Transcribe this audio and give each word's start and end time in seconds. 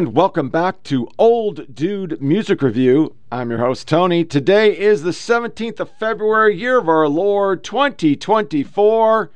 And 0.00 0.16
welcome 0.16 0.48
back 0.48 0.82
to 0.84 1.10
Old 1.18 1.74
Dude 1.74 2.22
Music 2.22 2.62
Review. 2.62 3.16
I'm 3.30 3.50
your 3.50 3.58
host, 3.58 3.86
Tony. 3.86 4.24
Today 4.24 4.74
is 4.74 5.02
the 5.02 5.10
17th 5.10 5.78
of 5.78 5.90
February, 5.98 6.56
year 6.56 6.78
of 6.78 6.88
our 6.88 7.06
Lord 7.06 7.62
2024. 7.62 9.30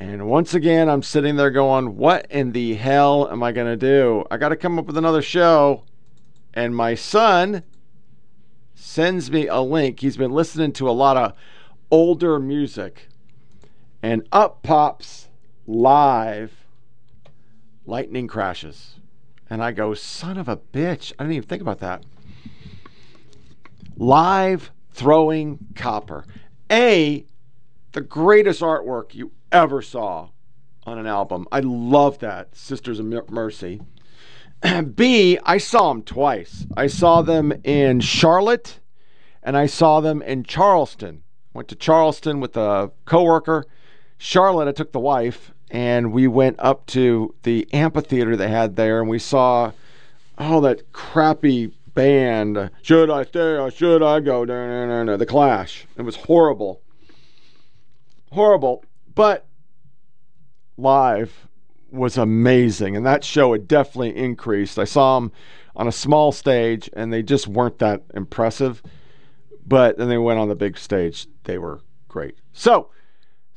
And 0.00 0.26
once 0.26 0.52
again, 0.52 0.88
I'm 0.88 1.04
sitting 1.04 1.36
there 1.36 1.52
going, 1.52 1.96
What 1.96 2.26
in 2.28 2.50
the 2.50 2.74
hell 2.74 3.30
am 3.30 3.44
I 3.44 3.52
going 3.52 3.68
to 3.68 3.76
do? 3.76 4.24
I 4.32 4.36
got 4.36 4.48
to 4.48 4.56
come 4.56 4.80
up 4.80 4.86
with 4.86 4.98
another 4.98 5.22
show. 5.22 5.84
And 6.52 6.74
my 6.74 6.96
son 6.96 7.62
sends 8.74 9.30
me 9.30 9.46
a 9.46 9.60
link. 9.60 10.00
He's 10.00 10.16
been 10.16 10.32
listening 10.32 10.72
to 10.72 10.90
a 10.90 10.90
lot 10.90 11.16
of 11.16 11.34
older 11.88 12.40
music. 12.40 13.06
And 14.02 14.26
up 14.32 14.64
pops 14.64 15.28
live 15.68 16.50
lightning 17.86 18.26
crashes. 18.26 18.96
And 19.52 19.62
I 19.62 19.72
go, 19.72 19.92
son 19.92 20.38
of 20.38 20.48
a 20.48 20.56
bitch. 20.56 21.12
I 21.18 21.24
didn't 21.24 21.36
even 21.36 21.46
think 21.46 21.60
about 21.60 21.80
that. 21.80 22.02
Live 23.98 24.70
throwing 24.92 25.58
copper. 25.74 26.24
A, 26.70 27.26
the 27.92 28.00
greatest 28.00 28.62
artwork 28.62 29.14
you 29.14 29.32
ever 29.52 29.82
saw 29.82 30.30
on 30.84 30.98
an 30.98 31.06
album. 31.06 31.46
I 31.52 31.60
love 31.60 32.20
that, 32.20 32.56
Sisters 32.56 32.98
of 32.98 33.04
Mercy. 33.28 33.82
B, 34.94 35.38
I 35.44 35.58
saw 35.58 35.92
them 35.92 36.02
twice. 36.02 36.64
I 36.74 36.86
saw 36.86 37.20
them 37.20 37.52
in 37.62 38.00
Charlotte 38.00 38.80
and 39.42 39.54
I 39.54 39.66
saw 39.66 40.00
them 40.00 40.22
in 40.22 40.44
Charleston. 40.44 41.24
Went 41.52 41.68
to 41.68 41.76
Charleston 41.76 42.40
with 42.40 42.56
a 42.56 42.90
coworker. 43.04 43.66
Charlotte, 44.16 44.68
I 44.68 44.72
took 44.72 44.92
the 44.92 44.98
wife, 44.98 45.51
and 45.72 46.12
we 46.12 46.28
went 46.28 46.56
up 46.60 46.84
to 46.86 47.34
the 47.44 47.66
amphitheater 47.72 48.36
they 48.36 48.48
had 48.48 48.76
there, 48.76 49.00
and 49.00 49.08
we 49.08 49.18
saw 49.18 49.72
all 50.36 50.60
that 50.60 50.92
crappy 50.92 51.72
band. 51.94 52.70
Should 52.82 53.10
I 53.10 53.24
stay 53.24 53.56
or 53.56 53.70
should 53.70 54.02
I 54.02 54.20
go? 54.20 54.44
No, 54.44 54.86
no, 54.86 55.02
no, 55.02 55.16
The 55.16 55.26
Clash. 55.26 55.86
It 55.96 56.02
was 56.02 56.16
horrible, 56.16 56.82
horrible. 58.30 58.84
But 59.14 59.46
live 60.76 61.48
was 61.90 62.18
amazing, 62.18 62.94
and 62.94 63.06
that 63.06 63.24
show 63.24 63.52
had 63.52 63.66
definitely 63.66 64.14
increased. 64.14 64.78
I 64.78 64.84
saw 64.84 65.18
them 65.18 65.32
on 65.74 65.88
a 65.88 65.92
small 65.92 66.32
stage, 66.32 66.90
and 66.92 67.10
they 67.10 67.22
just 67.22 67.48
weren't 67.48 67.78
that 67.78 68.02
impressive. 68.12 68.82
But 69.66 69.96
then 69.96 70.10
they 70.10 70.18
went 70.18 70.38
on 70.38 70.48
the 70.48 70.54
big 70.54 70.76
stage. 70.76 71.26
They 71.44 71.56
were 71.56 71.80
great. 72.08 72.36
So 72.52 72.90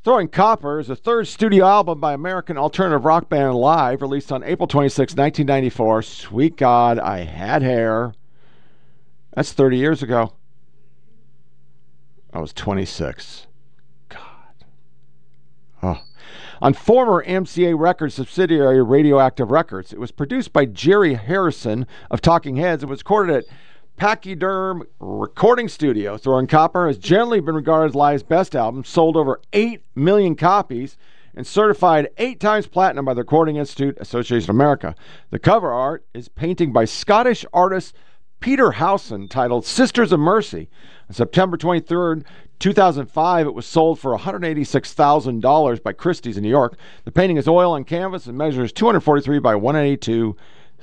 Throwing 0.05 0.27
Copper 0.27 0.79
is 0.79 0.85
the 0.85 0.95
third 0.95 1.27
studio 1.27 1.65
album 1.65 1.99
by 1.99 2.13
American 2.13 2.59
alternative 2.59 3.05
rock 3.05 3.27
band 3.27 3.55
Live, 3.55 4.03
released 4.03 4.31
on 4.31 4.43
April 4.43 4.67
26, 4.67 5.15
1994. 5.15 6.03
Sweet 6.03 6.57
God, 6.57 6.99
I 6.99 7.23
Had 7.23 7.63
Hair. 7.63 8.13
That's 9.33 9.51
30 9.51 9.77
years 9.77 10.03
ago. 10.03 10.33
I 12.31 12.39
was 12.39 12.53
26. 12.53 13.47
God. 14.09 14.19
Oh. 15.81 16.01
On 16.61 16.75
former 16.75 17.25
MCA 17.25 17.73
Records 17.75 18.13
subsidiary 18.13 18.83
Radioactive 18.83 19.49
Records, 19.49 19.91
it 19.91 19.99
was 19.99 20.11
produced 20.11 20.53
by 20.53 20.65
Jerry 20.65 21.15
Harrison 21.15 21.87
of 22.11 22.21
Talking 22.21 22.57
Heads 22.57 22.83
and 22.83 22.91
was 22.91 22.99
recorded 22.99 23.37
at 23.37 23.45
Pachyderm 23.97 24.85
Recording 24.99 25.69
Studio. 25.69 26.17
Throwing 26.17 26.47
Copper 26.47 26.87
has 26.87 26.97
generally 26.97 27.39
been 27.39 27.55
regarded 27.55 27.91
as 27.91 27.95
Live's 27.95 28.23
best 28.23 28.55
album, 28.55 28.83
sold 28.83 29.15
over 29.15 29.39
8 29.53 29.81
million 29.95 30.35
copies, 30.35 30.97
and 31.33 31.47
certified 31.47 32.09
eight 32.17 32.39
times 32.39 32.67
platinum 32.67 33.05
by 33.05 33.13
the 33.13 33.21
Recording 33.21 33.55
Industry 33.55 33.93
Association 33.97 34.49
of 34.49 34.55
America. 34.55 34.95
The 35.29 35.39
cover 35.39 35.71
art 35.71 36.05
is 36.13 36.27
painting 36.27 36.73
by 36.73 36.85
Scottish 36.85 37.45
artist 37.53 37.95
Peter 38.41 38.71
Howson 38.71 39.29
titled 39.29 39.65
Sisters 39.65 40.11
of 40.11 40.19
Mercy. 40.19 40.69
On 41.09 41.15
September 41.15 41.57
23rd, 41.57 42.25
2005, 42.59 43.47
it 43.47 43.53
was 43.53 43.65
sold 43.65 43.99
for 43.99 44.17
$186,000 44.17 45.83
by 45.83 45.93
Christie's 45.93 46.37
in 46.37 46.43
New 46.43 46.49
York. 46.49 46.77
The 47.05 47.11
painting 47.11 47.37
is 47.37 47.47
oil 47.47 47.71
on 47.71 47.85
canvas 47.85 48.27
and 48.27 48.37
measures 48.37 48.71
243 48.73 49.39
by 49.39 49.55
182 49.55 50.35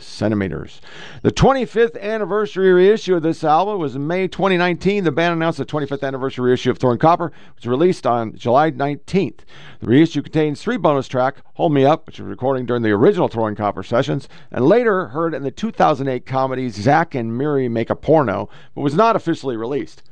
centimeters. 0.05 0.81
The 1.23 1.33
25th 1.33 2.01
anniversary 2.01 2.73
reissue 2.73 3.17
of 3.17 3.23
this 3.23 3.45
album 3.45 3.79
was 3.79 3.97
in 3.97 4.07
May 4.07 4.29
2019. 4.29 5.05
The 5.05 5.13
band 5.13 5.35
announced 5.35 5.59
the 5.59 5.65
25th 5.65 6.03
anniversary 6.03 6.51
reissue 6.51 6.71
of 6.71 6.79
Throwing 6.79 6.99
Copper, 6.99 7.33
which 7.55 7.65
was 7.65 7.71
released 7.71 8.07
on 8.07 8.37
July 8.37 8.71
19th. 8.71 9.41
The 9.81 9.87
reissue 9.87 10.23
contains 10.23 10.61
three 10.61 10.77
bonus 10.77 11.09
tracks: 11.09 11.43
Hold 11.55 11.73
Me 11.73 11.85
Up, 11.85 12.07
which 12.07 12.19
was 12.19 12.29
recording 12.29 12.67
during 12.67 12.83
the 12.83 12.91
original 12.91 13.29
Throwing 13.29 13.55
Copper 13.55 13.83
sessions, 13.83 14.29
and 14.51 14.67
later 14.67 15.09
heard 15.09 15.35
in 15.35 15.43
the 15.43 15.51
2008 15.51 16.27
comedy 16.27 16.69
Zack 16.69 17.15
and 17.15 17.37
Miri 17.37 17.69
Make 17.69 17.91
a 17.91 17.97
Porno, 17.97 18.49
but 18.75 18.83
was 18.83 18.95
not 18.95 19.17
officially 19.17 19.57
released. 19.57 20.03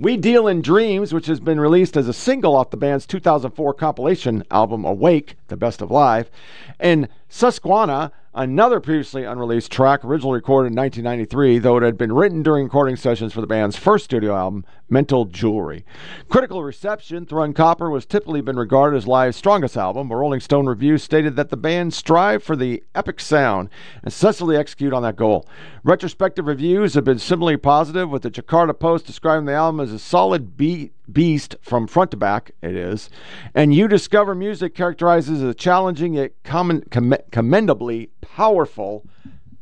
We 0.00 0.16
Deal 0.16 0.46
in 0.46 0.62
Dreams, 0.62 1.12
which 1.12 1.26
has 1.26 1.40
been 1.40 1.58
released 1.58 1.96
as 1.96 2.06
a 2.06 2.12
single 2.12 2.54
off 2.54 2.70
the 2.70 2.76
band's 2.76 3.04
2004 3.04 3.74
compilation 3.74 4.44
album 4.48 4.84
Awake, 4.84 5.34
The 5.48 5.56
Best 5.56 5.82
of 5.82 5.90
Live, 5.90 6.30
and 6.78 7.08
Susquehanna, 7.28 8.12
another 8.38 8.78
previously 8.78 9.24
unreleased 9.24 9.72
track, 9.72 10.04
originally 10.04 10.36
recorded 10.36 10.70
in 10.70 10.76
1993, 10.76 11.58
though 11.58 11.76
it 11.76 11.82
had 11.82 11.98
been 11.98 12.12
written 12.12 12.42
during 12.42 12.64
recording 12.64 12.94
sessions 12.94 13.32
for 13.32 13.40
the 13.40 13.46
band's 13.48 13.76
first 13.76 14.04
studio 14.04 14.34
album, 14.34 14.64
Mental 14.88 15.24
Jewelry. 15.24 15.84
Critical 16.28 16.62
reception, 16.62 17.26
Throwing 17.26 17.52
Copper 17.52 17.90
was 17.90 18.06
typically 18.06 18.40
been 18.40 18.56
regarded 18.56 18.96
as 18.96 19.08
Live's 19.08 19.36
strongest 19.36 19.76
album. 19.76 20.10
A 20.10 20.16
Rolling 20.16 20.40
Stone 20.40 20.66
review 20.66 20.98
stated 20.98 21.34
that 21.34 21.50
the 21.50 21.56
band 21.56 21.92
strive 21.92 22.42
for 22.42 22.54
the 22.54 22.82
epic 22.94 23.18
sound 23.18 23.68
and 24.02 24.12
successfully 24.12 24.56
execute 24.56 24.92
on 24.92 25.02
that 25.02 25.16
goal. 25.16 25.46
Retrospective 25.82 26.46
reviews 26.46 26.94
have 26.94 27.04
been 27.04 27.18
similarly 27.18 27.56
positive, 27.56 28.08
with 28.08 28.22
the 28.22 28.30
Jakarta 28.30 28.78
Post 28.78 29.04
describing 29.04 29.46
the 29.46 29.52
album 29.52 29.80
as 29.80 29.92
a 29.92 29.98
solid 29.98 30.56
beat 30.56 30.92
beast 31.12 31.56
from 31.60 31.86
front 31.86 32.10
to 32.10 32.16
back, 32.16 32.52
it 32.62 32.74
is. 32.74 33.10
And 33.54 33.72
uDiscover 33.72 34.36
Music 34.36 34.74
characterizes 34.74 35.42
as 35.42 35.50
a 35.50 35.54
challenging 35.54 36.14
yet 36.14 36.32
commendably 36.42 38.10
powerful 38.20 39.04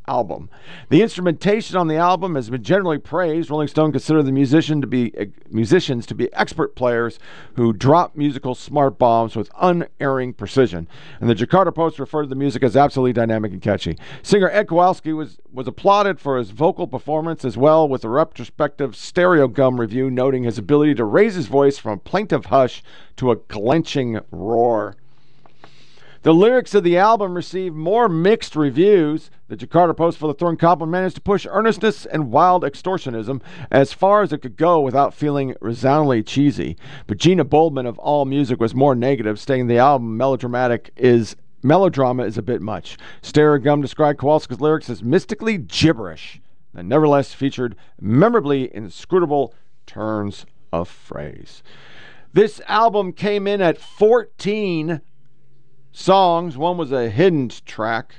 album. 0.09 0.49
The 0.89 1.03
instrumentation 1.03 1.77
on 1.77 1.89
the 1.89 1.97
album 1.97 2.34
has 2.34 2.50
been 2.50 2.62
generally 2.62 2.99
praised. 2.99 3.50
Rolling 3.50 3.69
Stone 3.69 3.93
considered 3.93 4.25
the 4.25 4.33
musician 4.33 4.81
to 4.81 4.87
be 4.87 5.12
uh, 5.19 5.25
musicians 5.50 6.06
to 6.06 6.15
be 6.15 6.33
expert 6.33 6.77
players 6.77 7.19
who 7.55 7.72
drop 7.72 8.17
musical 8.17 8.55
smart 8.55 8.99
bombs 8.99 9.37
with 9.37 9.50
unerring 9.61 10.33
precision. 10.33 10.89
And 11.21 11.28
the 11.28 11.34
Jakarta 11.34 11.75
Post 11.75 11.99
referred 11.99 12.22
to 12.22 12.28
the 12.28 12.34
music 12.34 12.62
as 12.62 12.77
absolutely 12.77 13.12
dynamic 13.12 13.53
and 13.53 13.62
catchy. 13.62 13.97
Singer 14.22 14.50
Ed 14.50 14.69
Kowalski 14.69 15.12
was 15.12 15.39
was 15.53 15.67
applauded 15.67 16.21
for 16.21 16.38
his 16.38 16.50
vocal 16.50 16.87
performance 16.87 17.44
as 17.44 17.56
well, 17.56 17.88
with 17.88 18.05
a 18.05 18.09
retrospective 18.09 18.93
Stereogum 18.93 19.78
review 19.78 20.11
noting 20.11 20.44
his 20.44 20.59
ability 20.59 20.94
to 20.94 21.05
raise 21.05 21.34
his 21.34 21.47
voice 21.47 21.78
from 21.78 21.93
a 21.93 21.97
plaintive 21.97 22.47
hush 22.47 22.83
to 23.17 23.31
a 23.31 23.37
clenching 23.37 24.21
roar. 24.31 24.97
The 26.26 26.34
lyrics 26.34 26.75
of 26.75 26.82
the 26.82 26.98
album 26.98 27.37
received 27.37 27.76
more 27.76 28.09
mixed 28.09 28.56
reviews. 28.56 29.31
The 29.47 29.56
Jakarta 29.56 29.97
Post 29.97 30.19
for 30.19 30.26
the 30.26 30.34
Throwing 30.34 30.56
Copper 30.56 30.84
managed 30.84 31.14
to 31.14 31.20
push 31.20 31.47
earnestness 31.48 32.04
and 32.04 32.32
wild 32.32 32.64
extortionism 32.64 33.41
as 33.70 33.92
far 33.92 34.22
as 34.22 34.32
it 34.32 34.42
could 34.42 34.56
go 34.56 34.81
without 34.81 35.14
feeling 35.14 35.54
resoundingly 35.60 36.25
cheesy. 36.25 36.76
But 37.06 37.19
Gina 37.19 37.44
Boldman 37.44 37.87
of 37.87 37.97
All 38.00 38.25
Music 38.25 38.59
was 38.59 38.75
more 38.75 38.97
negative, 38.97 39.38
stating 39.38 39.69
the 39.69 39.78
album 39.78 40.16
melodramatic 40.16 40.91
is 40.97 41.37
melodrama 41.62 42.25
is 42.25 42.37
a 42.37 42.43
bit 42.43 42.60
much. 42.60 42.97
Stereogum 43.22 43.81
described 43.81 44.19
Kowalski's 44.19 44.60
lyrics 44.60 44.91
as 44.91 45.04
mystically 45.04 45.58
gibberish 45.58 46.41
and 46.75 46.88
nevertheless 46.88 47.34
featured 47.34 47.76
memorably 48.00 48.75
inscrutable 48.75 49.55
turns 49.87 50.44
of 50.73 50.88
phrase. 50.88 51.62
This 52.32 52.61
album 52.67 53.12
came 53.12 53.46
in 53.46 53.61
at 53.61 53.78
14 53.78 55.02
songs. 55.96 56.58
One 56.58 56.76
was 56.76 56.93
a 56.93 57.08
hidden 57.08 57.50
track. 57.64 58.16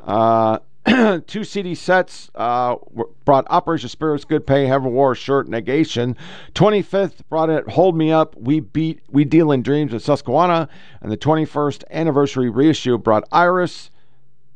Uh, 0.00 0.58
two 1.26 1.44
CD 1.44 1.74
sets 1.74 2.30
uh, 2.34 2.76
brought 3.24 3.46
Operation 3.50 3.88
Spirits, 3.88 4.24
Good 4.24 4.46
Pay, 4.46 4.66
Heaven 4.66 4.92
War, 4.92 5.14
Shirt, 5.14 5.48
Negation. 5.48 6.16
25th 6.54 7.20
brought 7.28 7.50
it 7.50 7.68
Hold 7.68 7.96
Me 7.96 8.10
Up, 8.10 8.34
We 8.36 8.60
Beat, 8.60 9.00
We 9.08 9.24
Deal 9.24 9.52
in 9.52 9.62
Dreams 9.62 9.92
of 9.92 10.02
Susquehanna. 10.02 10.68
And 11.00 11.12
the 11.12 11.16
21st 11.16 11.84
anniversary 11.90 12.50
reissue 12.50 12.98
brought 12.98 13.28
Iris, 13.30 13.90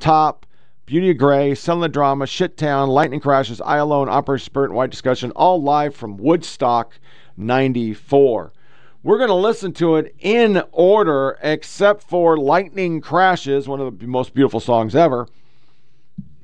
Top, 0.01 0.47
Beauty 0.87 1.11
of 1.11 1.19
Grey, 1.19 1.53
the 1.55 1.89
Drama, 1.89 2.27
Shit 2.27 2.57
Town, 2.57 2.89
Lightning 2.89 3.21
Crashes, 3.21 3.61
I 3.61 3.77
Alone, 3.77 4.09
Operation 4.09 4.47
Spirit, 4.47 4.71
and 4.71 4.77
White 4.77 4.91
Discussion, 4.91 5.31
all 5.33 5.63
live 5.63 5.95
from 5.95 6.17
Woodstock 6.17 6.99
94. 7.37 8.53
We're 9.07 9.19
going 9.19 9.29
to 9.29 9.35
listen 9.35 9.73
to 9.75 9.95
it 9.95 10.17
in 10.19 10.65
order, 10.73 11.39
except 11.41 12.03
for 12.03 12.37
Lightning 12.37 13.01
Crashes, 13.01 13.69
one 13.69 13.81
of 13.81 14.01
the 14.01 14.07
most 14.09 14.35
beautiful 14.35 14.59
songs 14.59 14.97
ever, 14.97 15.29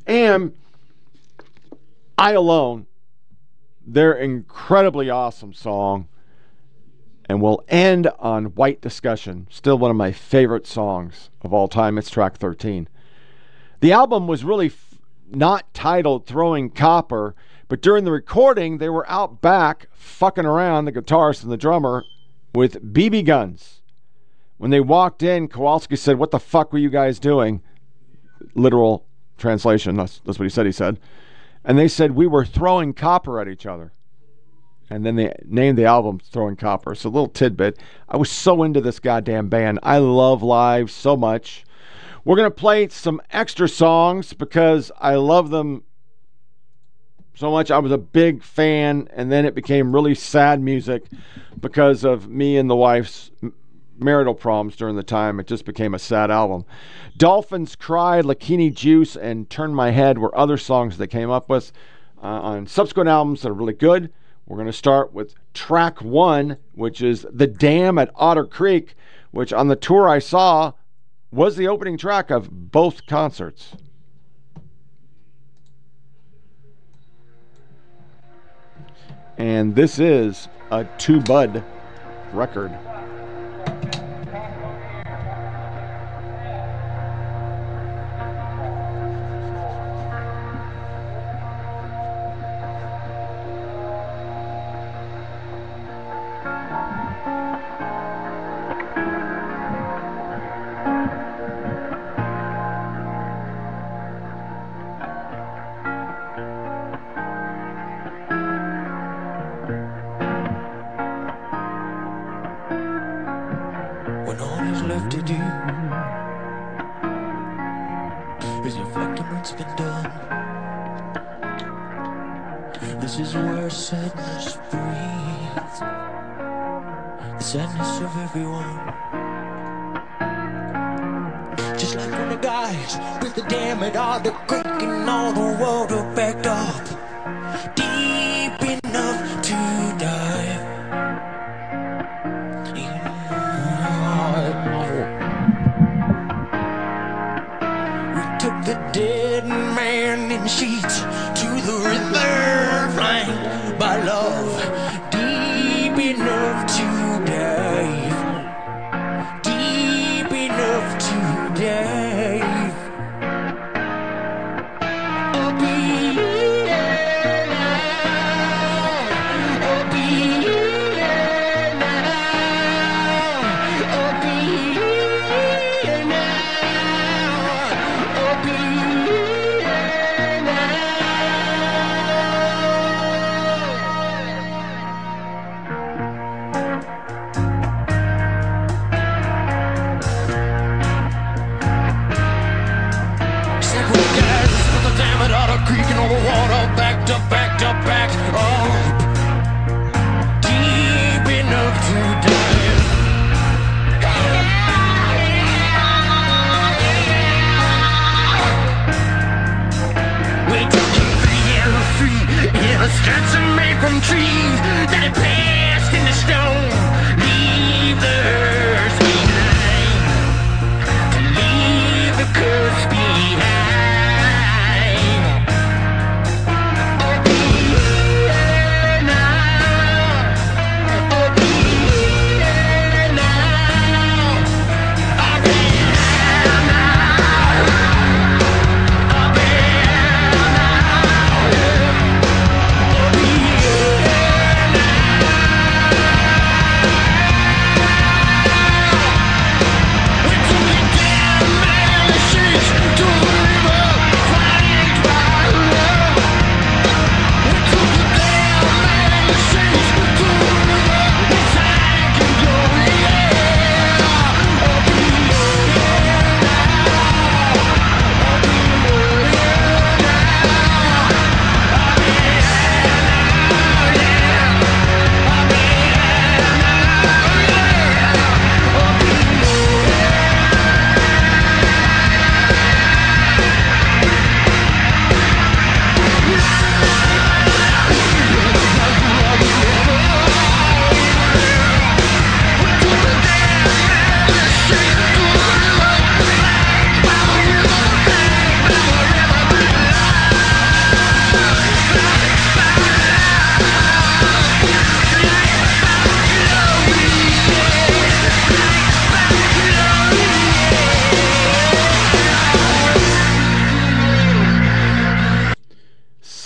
and 0.06 0.55
I 2.17 2.35
Alone, 2.35 2.87
their 3.85 4.12
incredibly 4.12 5.11
awesome 5.11 5.53
song. 5.53 6.06
And 7.29 7.43
we'll 7.43 7.64
end 7.67 8.09
on 8.20 8.55
White 8.55 8.81
Discussion, 8.81 9.49
still 9.50 9.76
one 9.76 9.91
of 9.91 9.97
my 9.97 10.12
favorite 10.12 10.69
songs 10.69 11.31
of 11.41 11.53
all 11.53 11.67
time. 11.67 11.99
It's 11.99 12.11
track 12.11 12.37
13. 12.37 12.88
The 13.81 13.91
album 13.91 14.29
was 14.29 14.44
really 14.44 14.67
f- 14.67 14.99
not 15.29 15.75
titled 15.75 16.29
Throwing 16.29 16.70
Copper, 16.70 17.35
but 17.67 17.82
during 17.82 18.05
the 18.05 18.12
recording, 18.12 18.79
they 18.79 18.88
were 18.88 19.11
out 19.11 19.41
back 19.41 19.88
fucking 19.94 20.47
around, 20.47 20.85
the 20.85 20.93
guitarist 20.93 21.43
and 21.43 21.50
the 21.50 21.56
drummer, 21.56 22.05
with 22.55 22.95
BB 22.95 23.25
guns. 23.25 23.83
When 24.59 24.71
they 24.71 24.81
walked 24.81 25.23
in, 25.23 25.49
Kowalski 25.49 25.97
said, 25.97 26.19
What 26.19 26.31
the 26.31 26.39
fuck 26.39 26.73
were 26.73 26.79
you 26.79 26.91
guys 26.91 27.19
doing? 27.19 27.63
Literal 28.55 29.05
translation, 29.39 29.97
that's, 29.97 30.21
that's 30.25 30.39
what 30.39 30.45
he 30.45 30.51
said. 30.51 30.67
He 30.67 30.73
said. 30.73 31.01
And 31.65 31.79
they 31.79 31.89
said, 31.89 32.13
We 32.13 32.27
were 32.27 32.45
throwing 32.45 32.93
copper 32.93 33.41
at 33.41 33.49
each 33.49 33.67
other. 33.67 33.93
And 34.91 35.07
then 35.07 35.17
they 35.17 35.35
named 35.47 35.79
the 35.79 35.87
album 35.87 36.19
Throwing 36.19 36.57
Copper. 36.57 36.95
So, 36.95 37.09
a 37.09 37.11
little 37.11 37.29
tidbit. 37.29 37.79
I 38.11 38.19
was 38.19 38.31
so 38.31 38.63
into 38.63 38.81
this 38.81 38.99
goddamn 38.99 39.49
band. 39.49 39.79
I 39.83 39.99
love 39.99 40.43
live 40.43 40.91
so 40.91 41.17
much. 41.17 41.65
We're 42.25 42.37
going 42.37 42.51
to 42.51 42.55
play 42.55 42.89
some 42.89 43.23
extra 43.31 43.69
songs 43.69 44.35
because 44.35 44.93
I 45.01 45.15
love 45.15 45.49
them 45.49 45.85
so 47.34 47.50
much. 47.50 47.70
I 47.70 47.79
was 47.79 47.93
a 47.93 47.99
big 47.99 48.43
fan, 48.43 49.08
and 49.12 49.31
then 49.31 49.44
it 49.44 49.55
became 49.55 49.94
really 49.94 50.14
sad 50.14 50.61
music 50.61 51.05
because 51.61 52.05
of 52.05 52.29
me 52.29 52.56
and 52.56 52.69
the 52.69 52.76
wife's 52.76 53.31
marital 53.99 54.34
problems 54.34 54.76
during 54.76 54.96
the 54.96 55.02
time. 55.02 55.40
It 55.40 55.46
just 55.46 55.64
became 55.64 55.94
a 55.94 55.99
sad 55.99 56.31
album. 56.31 56.64
Dolphins 57.17 57.76
Cry, 57.76 58.20
Lakini 58.20 58.75
Juice, 58.75 59.17
and 59.17 59.49
Turn 59.49 59.75
My 59.75 59.90
Head 59.90 60.19
were 60.19 60.37
other 60.37 60.56
songs 60.56 60.96
they 60.96 61.06
came 61.06 61.31
up 61.31 61.49
with 61.49 61.73
uh, 62.23 62.26
on 62.26 62.67
subsequent 62.67 63.08
albums 63.08 63.43
that 63.43 63.50
are 63.50 63.55
really 63.55 63.73
good. 63.73 64.12
We're 64.46 64.56
going 64.56 64.67
to 64.67 64.73
start 64.73 65.12
with 65.12 65.34
track 65.55 66.02
one, 66.02 66.56
which 66.73 67.00
is 67.00 67.26
The 67.32 67.46
Dam 67.46 67.99
at 67.99 68.11
Otter 68.17 68.44
Creek, 68.44 68.94
which 69.31 69.52
on 69.52 69.69
the 69.69 69.76
tour 69.76 70.08
I 70.08 70.19
saw 70.19 70.73
was 71.31 71.56
the 71.56 71.69
opening 71.69 71.96
track 71.96 72.31
of 72.31 72.70
both 72.70 73.06
concerts. 73.06 73.76
And 79.38 79.75
this 79.75 79.99
is 79.99 80.49
a 80.70 80.87
two 80.99 81.20
bud 81.20 81.64
record. 82.32 82.73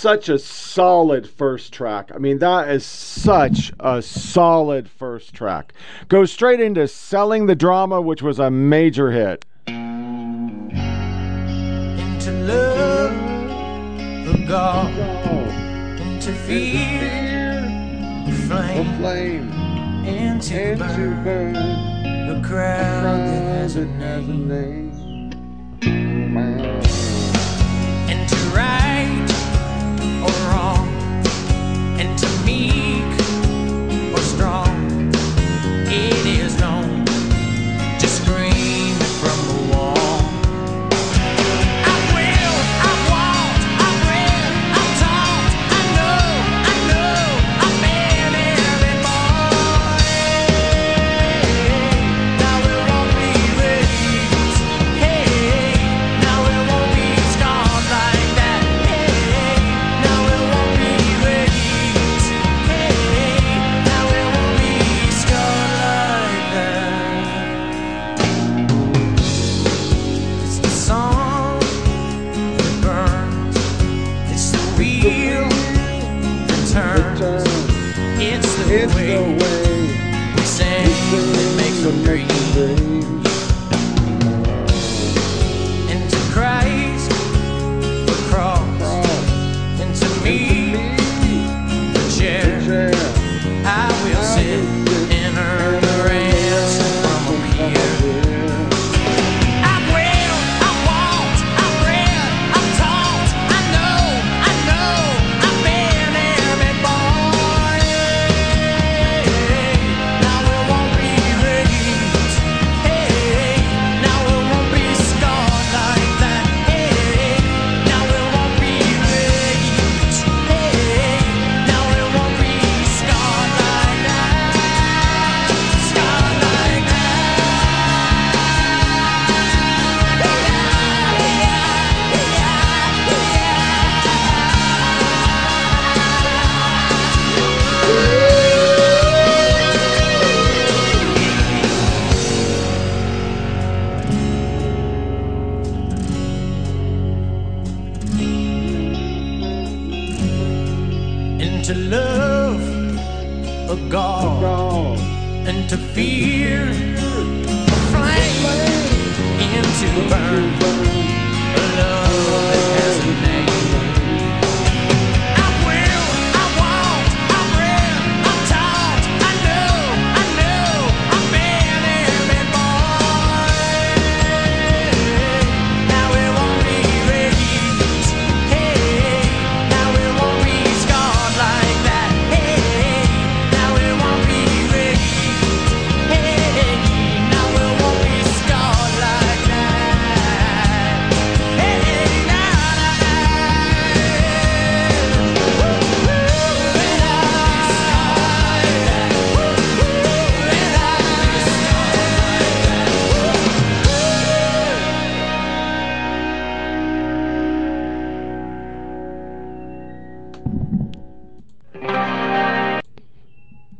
such 0.07 0.29
a 0.29 0.39
solid 0.39 1.29
first 1.29 1.73
track. 1.73 2.11
I 2.15 2.17
mean, 2.17 2.39
that 2.39 2.69
is 2.69 2.85
such 2.85 3.73
a 3.77 4.01
solid 4.01 4.89
first 4.89 5.33
track. 5.33 5.73
Goes 6.07 6.31
straight 6.31 6.61
into 6.61 6.87
Selling 6.87 7.45
the 7.47 7.55
Drama, 7.55 7.99
which 7.99 8.21
was 8.21 8.39
a 8.39 8.49
major 8.49 9.11
hit. 9.11 9.45
Into 9.67 9.75
love, 12.31 13.11
the 14.25 14.45
God, 14.47 14.97
into 15.99 16.31
fear, 16.31 17.63
the 18.25 18.31
flame, 18.47 18.77
the 18.77 18.97
flame. 18.99 19.51
into, 20.07 20.71
into 20.71 20.85
burn, 20.85 21.23
burn, 21.25 21.53
the 22.27 22.41
crowd 22.47 23.03
that 23.03 23.43
has 23.43 23.75
a 23.75 23.83
name, 23.83 25.33
into 28.07 28.37
right. 28.55 28.96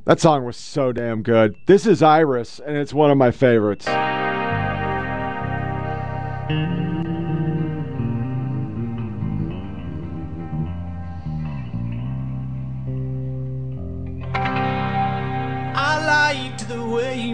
That 0.07 0.21
song 0.21 0.45
was 0.45 0.55
so 0.55 0.93
damn 0.93 1.21
good. 1.21 1.57
This 1.65 1.85
is 1.85 2.01
Iris, 2.01 2.61
and 2.65 2.77
it's 2.77 2.93
one 2.93 3.11
of 3.11 3.17
my 3.17 3.29
favorites. 3.29 3.85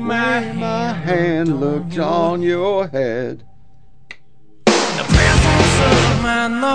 my, 0.02 0.40
hand, 0.40 0.60
my 0.60 0.94
hand 0.94 1.60
looked 1.60 2.00
on 2.00 2.42
your 2.42 2.88
head. 2.88 3.44
The 4.66 5.06
pencils 5.08 6.12
of 6.12 6.24
my 6.24 6.48
nose. 6.48 6.73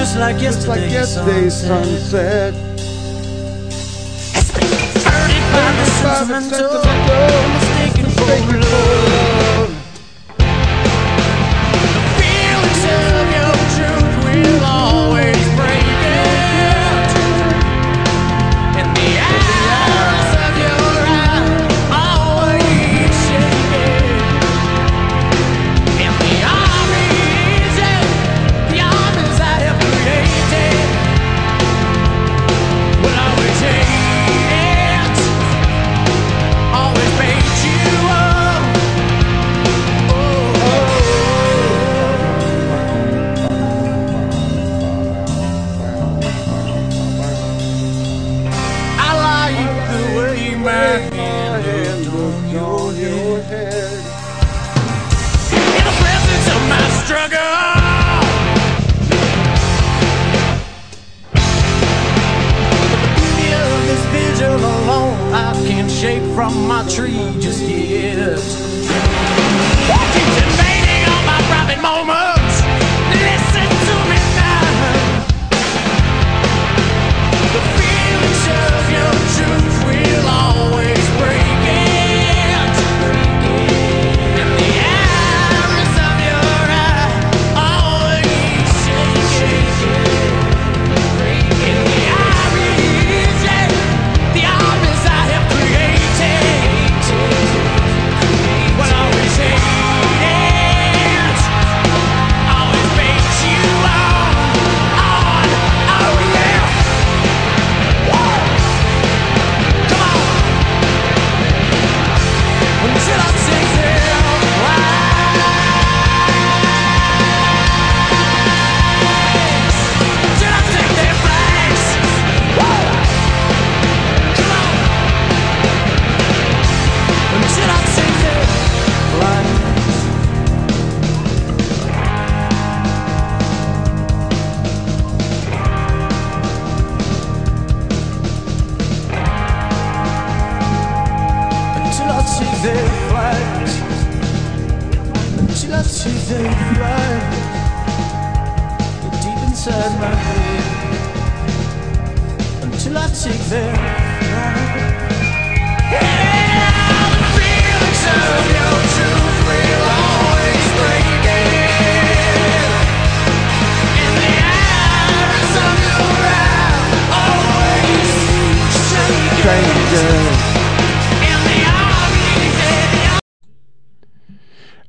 just 0.00 0.16
like 0.16 0.38
just 0.38 0.66
yesterday, 0.66 0.80
like 0.80 0.90
yesterday's 0.90 1.54
sunset. 1.60 2.54
It's 4.34 4.50
been 4.50 4.64
furred 5.04 5.44
by 5.52 5.68
the 5.76 5.84
sentimental, 6.00 6.80
mistaken 7.52 8.08
for 8.16 8.24
love. 8.60 9.70
The 11.92 12.02
feelings 12.16 12.82
of 12.96 13.24
your 13.36 13.54
truth 13.76 14.14
will 14.24 14.64
always. 14.64 15.29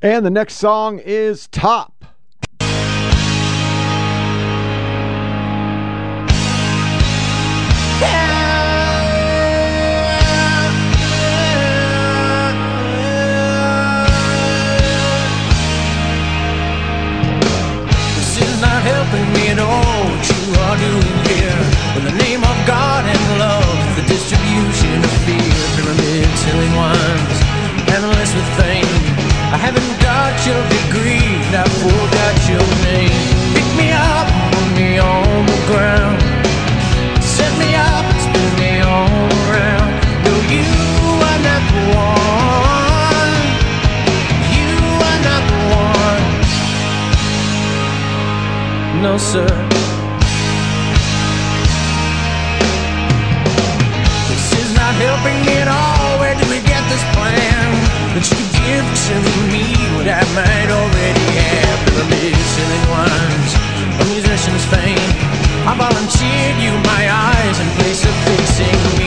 And 0.04 0.26
the 0.26 0.30
next 0.30 0.54
song 0.56 0.98
is 0.98 1.46
Top. 1.48 1.91
I 30.44 31.62
forgot 31.78 32.36
your 32.50 32.66
name. 32.82 33.14
Pick 33.54 33.68
me 33.78 33.92
up, 33.92 34.26
put 34.50 34.68
me 34.74 34.98
on 34.98 35.46
the 35.46 35.58
ground. 35.70 36.18
Set 37.22 37.52
me 37.62 37.76
up, 37.76 38.02
spin 38.18 38.50
me 38.58 38.80
all 38.80 39.06
around. 39.46 39.92
No, 40.26 40.34
you 40.50 40.66
are 41.22 41.40
not 41.46 41.62
the 41.70 41.82
one. 41.94 43.38
You 44.50 44.74
are 45.06 45.20
not 45.28 45.42
the 45.52 45.60
one. 45.78 46.24
No, 49.02 49.12
sir. 49.18 49.46
This 54.26 54.46
is 54.58 54.74
not 54.74 54.94
helping 55.06 55.46
at 55.60 55.68
all. 55.68 56.18
Where 56.18 56.34
do 56.34 56.44
we 56.50 56.58
get 56.66 56.82
this 56.90 57.04
plan 57.14 57.70
that 58.14 58.26
you 58.26 58.42
give 58.58 58.86
to 59.06 59.14
me? 59.52 59.61
what 60.02 60.10
I 60.10 60.24
might 60.34 60.68
already 60.68 61.26
have 61.38 61.78
in 61.86 61.94
the 61.94 62.06
listening 62.10 62.84
ones. 62.90 63.50
A 64.00 64.04
musician's 64.10 64.64
fame. 64.66 65.12
I 65.62 65.74
volunteered 65.78 66.58
you 66.58 66.72
my 66.90 67.06
eyes 67.06 67.60
in 67.60 67.68
place 67.78 68.02
of 68.04 68.14
fixing 68.26 68.98
me. 68.98 69.01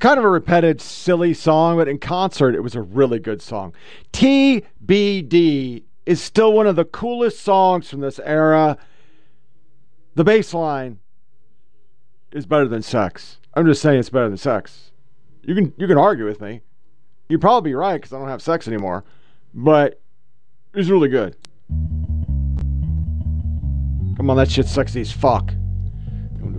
Kind 0.00 0.18
of 0.18 0.24
a 0.24 0.28
repetitive, 0.28 0.80
silly 0.80 1.34
song, 1.34 1.76
but 1.76 1.88
in 1.88 1.98
concert, 1.98 2.54
it 2.54 2.62
was 2.62 2.74
a 2.74 2.82
really 2.82 3.18
good 3.18 3.42
song. 3.42 3.74
TBD 4.12 5.82
is 6.06 6.22
still 6.22 6.52
one 6.52 6.66
of 6.66 6.76
the 6.76 6.84
coolest 6.84 7.40
songs 7.40 7.90
from 7.90 8.00
this 8.00 8.20
era. 8.24 8.78
The 10.14 10.24
bass 10.24 10.54
line 10.54 10.98
is 12.32 12.46
better 12.46 12.68
than 12.68 12.82
sex. 12.82 13.38
I'm 13.54 13.66
just 13.66 13.82
saying 13.82 13.98
it's 13.98 14.10
better 14.10 14.28
than 14.28 14.38
sex. 14.38 14.92
You 15.42 15.54
can 15.54 15.72
you 15.76 15.86
can 15.86 15.98
argue 15.98 16.26
with 16.26 16.40
me. 16.40 16.60
You'd 17.28 17.40
probably 17.40 17.70
be 17.70 17.74
right 17.74 17.96
because 17.96 18.12
I 18.12 18.18
don't 18.18 18.28
have 18.28 18.42
sex 18.42 18.68
anymore. 18.68 19.04
But 19.52 20.00
it's 20.74 20.88
really 20.88 21.08
good. 21.08 21.36
Come 24.16 24.30
on, 24.30 24.36
that 24.36 24.50
shit's 24.50 24.70
sexy 24.70 25.00
as 25.00 25.12
fuck. 25.12 25.50
In 25.52 26.54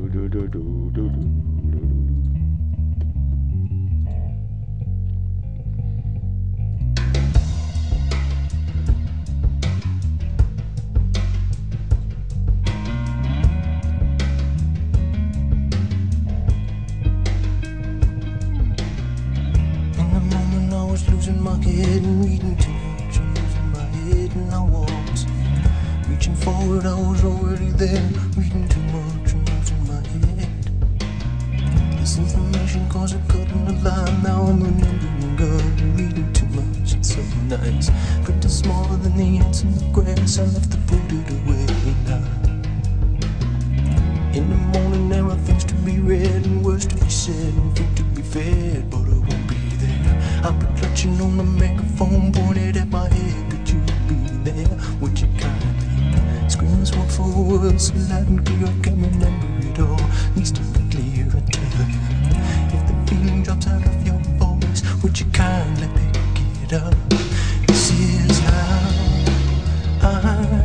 was 20.99 21.09
losing 21.13 21.41
my 21.41 21.55
head 21.63 22.01
and 22.03 22.25
reading 22.25 22.57
too 22.57 22.71
much 22.71 23.17
and 23.17 23.37
losing 23.37 23.71
my 23.71 23.79
head 23.79 24.35
and 24.35 24.51
I 24.51 24.61
was 24.61 25.25
reaching 26.09 26.35
forward, 26.35 26.85
I 26.85 26.95
was 26.95 27.23
already 27.23 27.71
there, 27.71 28.09
reading 28.35 28.67
too 28.67 28.81
much 28.91 29.33
and 29.33 29.49
losing 29.49 29.87
my 29.87 30.01
head. 30.07 30.49
This 31.99 32.17
information 32.17 32.89
caused 32.89 33.15
a 33.15 33.19
cut 33.31 33.47
in 33.49 33.65
the 33.65 33.73
line, 33.89 34.23
now 34.23 34.41
I'm 34.43 34.61
remembering 34.61 35.35
God 35.35 35.81
reading 35.97 36.33
too 36.33 36.47
much, 36.47 36.93
it's 36.95 37.15
so 37.15 37.21
nice. 37.45 37.89
Print 38.23 38.43
is 38.45 38.57
smaller 38.57 38.97
than 38.97 39.15
the 39.15 39.37
ants 39.37 39.61
in 39.61 39.73
the 39.75 39.85
grass, 39.93 40.39
I 40.39 40.43
left 40.43 40.71
put 40.87 40.99
it 41.11 41.29
away 41.29 41.65
now. 42.07 42.25
In 44.33 44.49
the 44.49 44.55
morning 44.73 45.09
there 45.09 45.25
are 45.25 45.37
things 45.37 45.63
to 45.65 45.75
be 45.75 45.99
read 45.99 46.45
and 46.45 46.65
words 46.65 46.85
to 46.87 46.95
be 46.95 47.09
said 47.09 47.53
and 47.53 47.77
food 47.77 47.97
to 47.97 48.03
be 48.03 48.21
fed, 48.21 48.89
but 48.89 49.08
there. 50.41 50.51
I'll 50.51 50.59
be 50.59 50.65
clutching 50.79 51.21
on 51.21 51.37
the 51.37 51.43
megaphone 51.43 52.31
pointed 52.31 52.77
at 52.77 52.89
my 52.89 53.07
head. 53.07 53.51
Could 53.51 53.69
you 53.69 53.79
be 54.07 54.15
there? 54.43 54.77
Would 55.01 55.19
you 55.19 55.27
kindly 55.37 56.49
scream 56.49 56.79
this 56.79 56.95
word 56.95 57.11
for 57.11 57.27
word 57.27 57.79
so 57.79 57.93
loud 58.09 58.27
and 58.27 58.45
clear 58.45 58.67
I 58.67 58.79
can 58.81 59.01
remember 59.01 59.67
it 59.67 59.79
all? 59.79 59.99
Needs 60.35 60.51
to 60.51 60.61
be 60.61 60.79
clear, 60.89 61.27
I 61.27 61.39
tell 61.51 61.87
you. 61.87 61.99
If 62.71 62.87
the 62.87 62.93
feeling 63.07 63.43
drops 63.43 63.67
out 63.67 63.85
of 63.85 64.05
your 64.05 64.19
voice, 64.37 64.83
would 65.03 65.19
you 65.19 65.25
kindly 65.27 65.87
pick 66.13 66.63
it 66.63 66.73
up? 66.73 66.93
This 67.67 67.91
is 67.91 68.39
how 68.39 68.89
I 70.01 70.58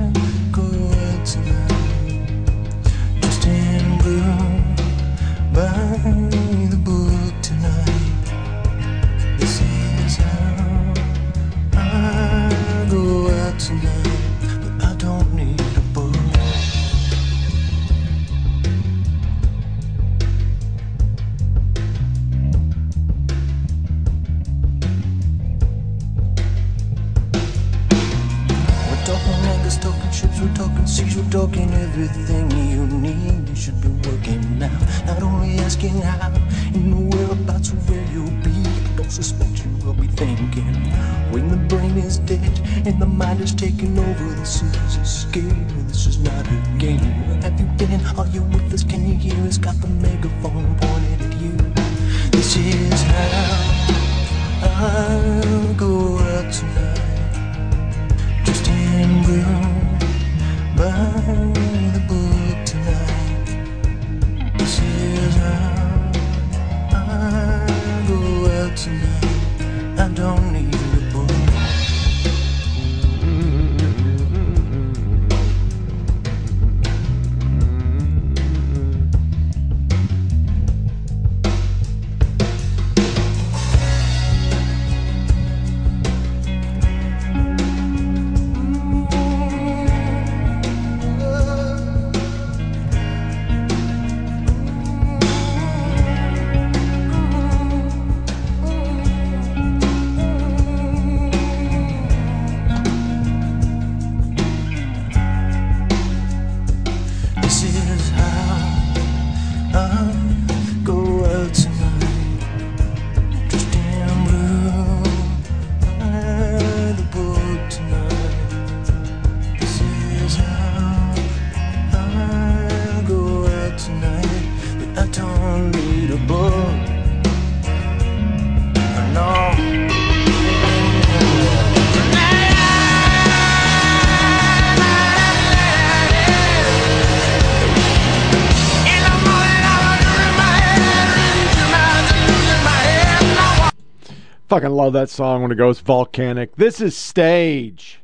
Fucking 144.48 144.70
love 144.70 144.92
that 144.92 145.09
song 145.09 145.42
when 145.42 145.52
it 145.52 145.57
goes 145.57 145.80
volcanic. 145.80 146.57
This 146.57 146.80
is 146.80 146.96
stage. 146.96 148.00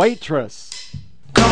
Waitress. 0.00 0.72
She 0.80 1.36
was 1.36 1.44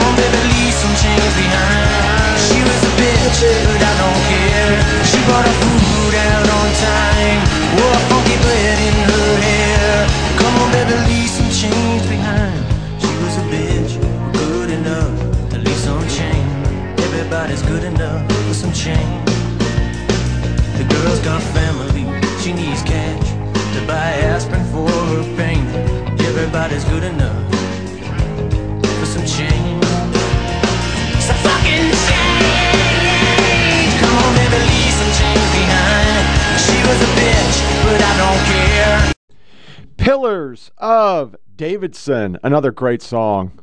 a 2.81 2.93
bitch, 2.97 3.41
but 3.69 3.83
I 3.85 3.95
don't 4.01 4.23
care. 4.33 4.73
She 5.05 5.19
brought 5.29 5.45
her 5.45 5.57
food 5.61 6.15
out 6.17 6.49
on 6.57 6.69
time. 6.81 7.41
Wore 7.77 7.93
a 7.93 8.01
funky 8.09 8.41
blade 8.41 8.81
in 8.89 8.97
her 9.05 9.31
hair. 9.45 10.09
Come 10.41 10.55
on, 10.63 10.69
baby, 10.73 10.97
leave 11.13 11.29
some 11.29 11.53
change 11.53 12.09
behind. 12.09 12.65
She 13.03 13.13
was 13.21 13.37
a 13.37 13.45
bitch, 13.53 13.93
good 14.33 14.71
enough 14.71 15.13
to 15.51 15.59
leave 15.59 15.83
some 15.85 16.09
change. 16.09 16.49
Everybody's 17.05 17.61
good 17.61 17.85
enough 17.85 18.25
for 18.33 18.55
some 18.55 18.73
change. 18.73 19.29
The 20.79 20.87
girl's 20.89 21.21
got 21.21 21.43
family, 21.53 22.09
she 22.41 22.55
needs 22.55 22.81
cash 22.83 23.29
to 23.75 23.87
buy 23.87 24.09
aspirin 24.33 24.65
for 24.73 24.89
her 24.89 25.37
pain. 25.37 25.69
Everybody's 26.19 26.85
good 26.87 27.05
enough 27.05 27.38
Pillars 40.09 40.71
of 40.79 41.37
Davidson. 41.55 42.39
Another 42.43 42.73
great 42.73 43.03
song. 43.03 43.58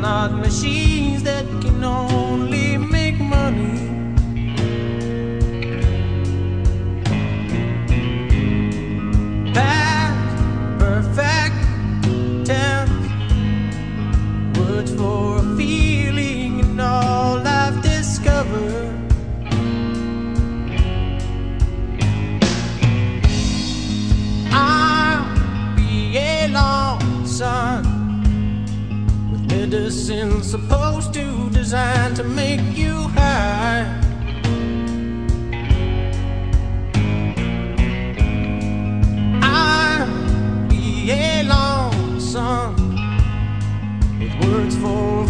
Not 0.00 0.32
machines 0.32 0.97
medicine 30.08 30.42
supposed 30.42 31.12
to 31.12 31.50
design 31.50 32.14
to 32.14 32.24
make 32.24 32.60
you 32.76 32.94
high. 33.14 33.84
I'll 39.42 40.68
be 40.68 41.10
a 41.10 41.42
long 41.44 42.20
sun 42.20 42.74
with 44.18 44.34
words 44.44 44.76
for 44.76 45.26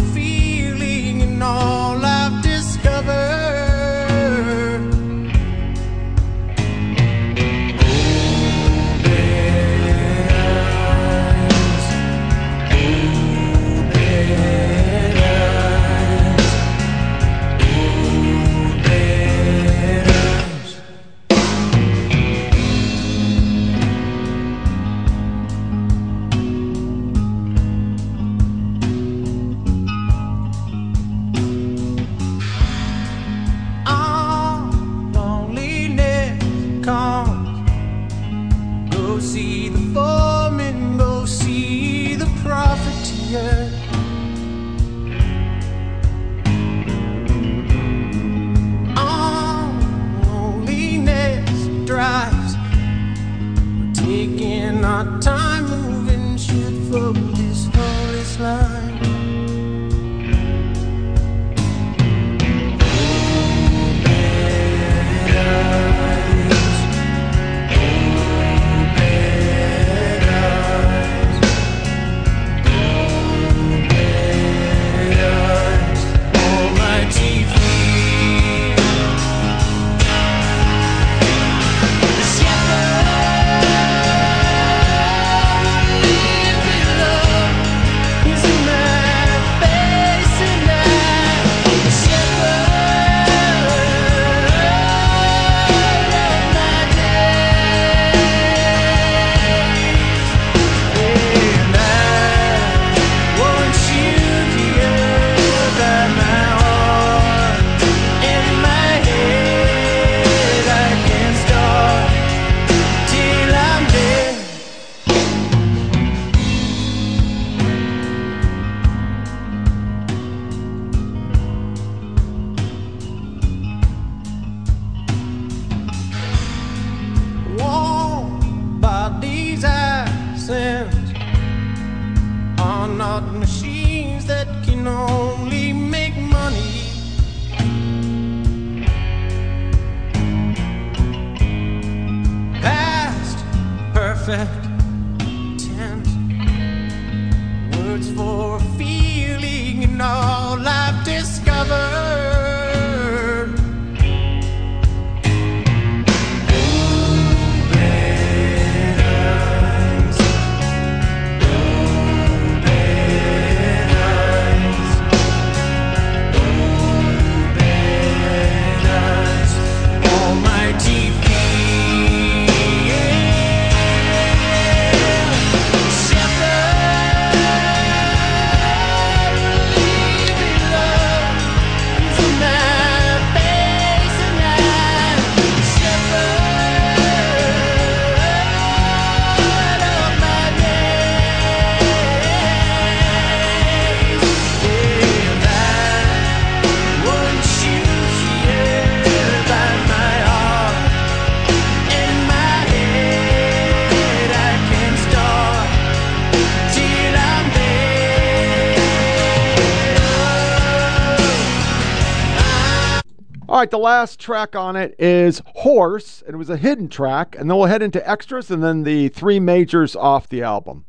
All 213.59 213.63
right, 213.63 213.71
the 213.71 213.77
last 213.77 214.21
track 214.21 214.55
on 214.55 214.77
it 214.77 214.95
is 214.97 215.41
Horse, 215.47 216.23
and 216.25 216.33
it 216.33 216.37
was 216.37 216.49
a 216.49 216.55
hidden 216.55 216.87
track. 216.87 217.35
And 217.37 217.49
then 217.49 217.57
we'll 217.57 217.65
head 217.65 217.81
into 217.81 218.09
extras 218.09 218.49
and 218.49 218.63
then 218.63 218.83
the 218.83 219.09
three 219.09 219.37
majors 219.37 219.97
off 219.97 220.29
the 220.29 220.41
album. 220.43 220.85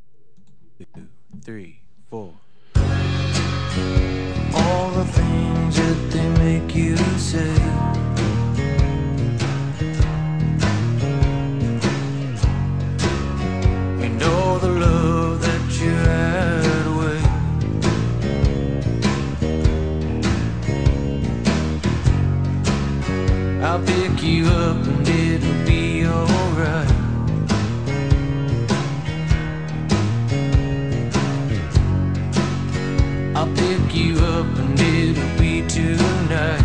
Three, 1.43 1.81
four. 2.09 2.33
all 2.77 2.83
the 4.93 5.05
things 5.05 5.77
that 5.79 6.11
they 6.13 6.29
make 6.39 6.73
you 6.77 6.97
say. 7.19 7.57
And 14.01 14.23
all 14.23 14.61
the 14.61 14.69
love 14.69 15.10
I'll 23.71 23.79
pick 23.87 24.21
you 24.21 24.47
up 24.47 24.85
and 24.85 25.09
it'll 25.09 25.65
be 25.65 26.05
alright. 26.05 26.91
I'll 33.37 33.55
pick 33.55 33.95
you 33.95 34.19
up 34.19 34.47
and 34.59 34.81
it'll 34.81 35.39
be 35.39 35.65
tonight. 35.69 36.60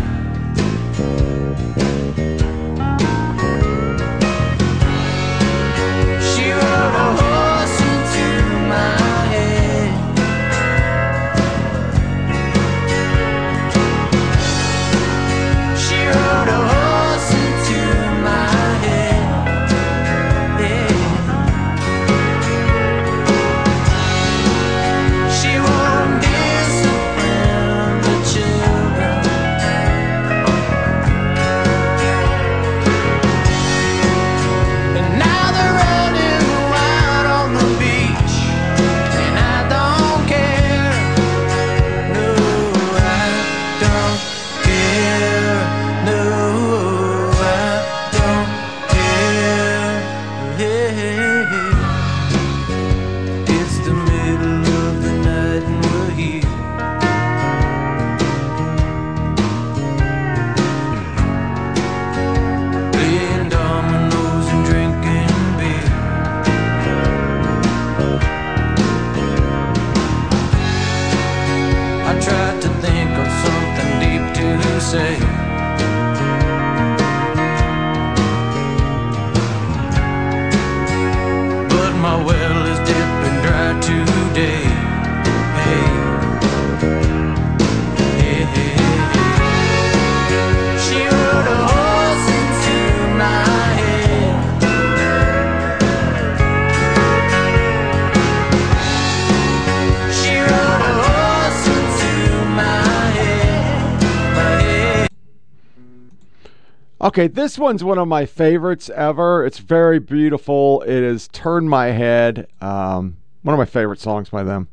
Okay, 107.16 107.28
this 107.28 107.58
one's 107.58 107.82
one 107.82 107.96
of 107.96 108.06
my 108.06 108.26
favorites 108.26 108.90
ever. 108.90 109.46
It's 109.46 109.56
very 109.58 109.98
beautiful. 109.98 110.82
It 110.82 111.00
has 111.02 111.28
turned 111.28 111.70
my 111.70 111.86
head. 111.86 112.46
Um, 112.60 113.16
one 113.40 113.54
of 113.54 113.58
my 113.58 113.64
favorite 113.64 114.00
songs 114.00 114.28
by 114.28 114.42
them. 114.42 114.68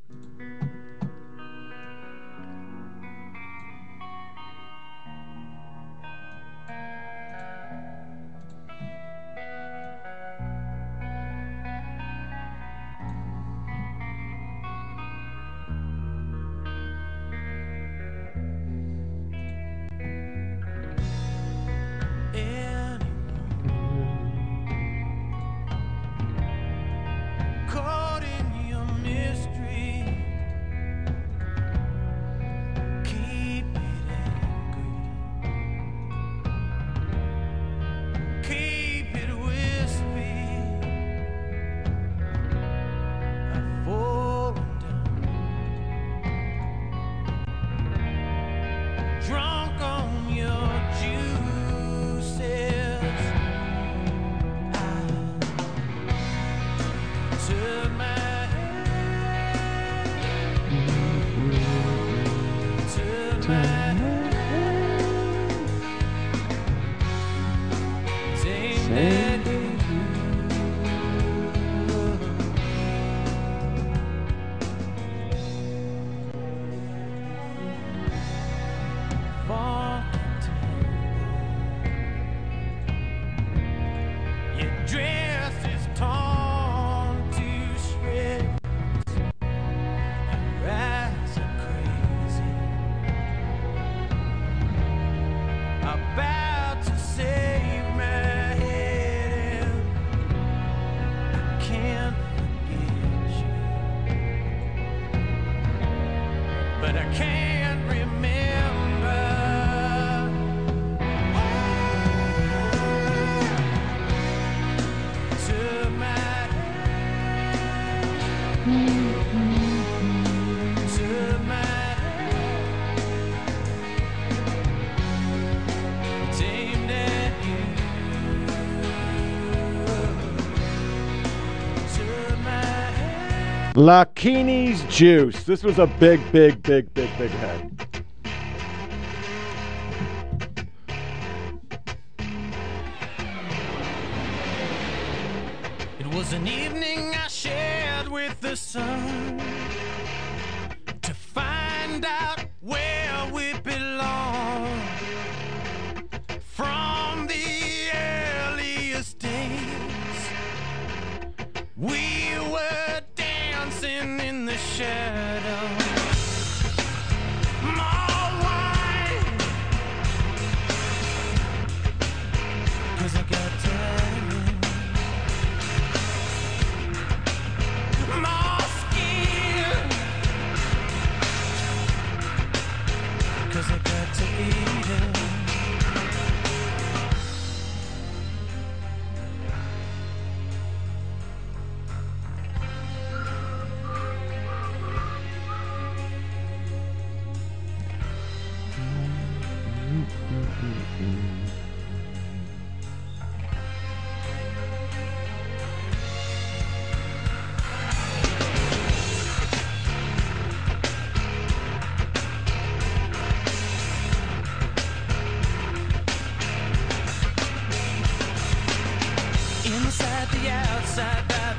Lakini's 133.76 134.84
Juice. 134.95 135.43
This 135.45 135.63
was 135.63 135.80
a 135.80 135.88
big, 135.88 136.19
big, 136.32 136.61
big, 136.61 136.93
big, 136.93 137.09
big 137.17 137.32
head. 137.32 137.72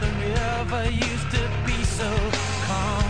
the 0.01 0.11
river 0.21 0.91
used 0.91 1.31
to 1.31 1.43
be 1.67 1.79
so 1.85 2.11
calm, 2.67 3.09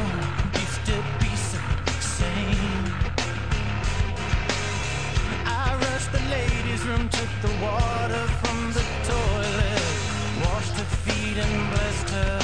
used 0.55 0.85
to 0.87 0.97
be 1.20 1.32
so 1.51 1.59
sane. 2.01 2.87
I 5.47 5.76
rushed 5.87 6.12
the 6.12 6.22
ladies' 6.30 6.85
room, 6.87 7.09
took 7.09 7.32
the 7.43 7.53
water 7.62 8.24
from 8.43 8.72
the 8.72 8.85
toilet, 9.11 9.87
washed 10.45 10.76
her 10.80 10.91
feet 11.05 11.37
and 11.39 11.70
blessed 11.70 12.11
her. 12.11 12.43